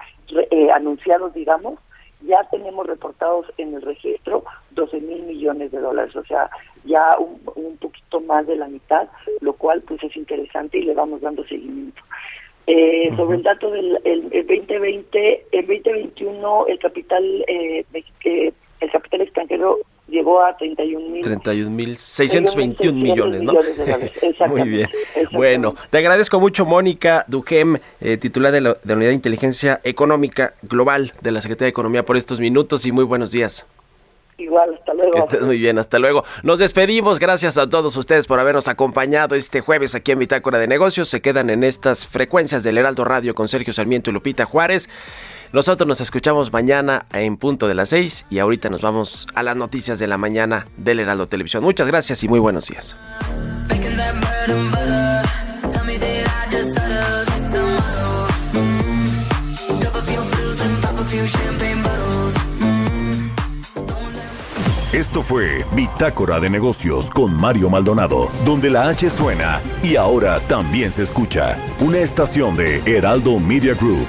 [0.50, 1.78] eh, anunciados, digamos,
[2.26, 6.50] ya tenemos reportados en el registro 12 mil millones de dólares, o sea,
[6.84, 9.08] ya un, un, poquito más de la mitad,
[9.40, 12.02] lo cual pues es interesante y le vamos dando seguimiento.
[12.66, 18.54] Eh, Sobre el dato del el, 2020, el 2021 el capital eh, el extranjero
[20.24, 23.52] llegó a 31 mil 31 mil 621 millones, ¿no?
[24.48, 24.88] Muy bien.
[25.32, 29.80] Bueno, te agradezco mucho, Mónica Dujem, eh, titular de la, de la Unidad de Inteligencia
[29.84, 33.66] Económica Global de la Secretaría de Economía, por estos minutos y muy buenos días.
[34.36, 35.12] Igual, hasta luego.
[35.12, 36.24] Que estés muy bien, hasta luego.
[36.42, 40.66] Nos despedimos, gracias a todos ustedes por habernos acompañado este jueves aquí en Bitácora de
[40.66, 41.08] Negocios.
[41.08, 44.88] Se quedan en estas frecuencias del Heraldo Radio con Sergio Sarmiento y Lupita Juárez.
[45.54, 49.54] Nosotros nos escuchamos mañana en punto de las seis y ahorita nos vamos a las
[49.54, 51.62] noticias de la mañana del Heraldo Televisión.
[51.62, 52.96] Muchas gracias y muy buenos días.
[64.92, 70.90] Esto fue Bitácora de Negocios con Mario Maldonado, donde la H suena y ahora también
[70.90, 71.56] se escucha.
[71.78, 74.08] Una estación de Heraldo Media Group.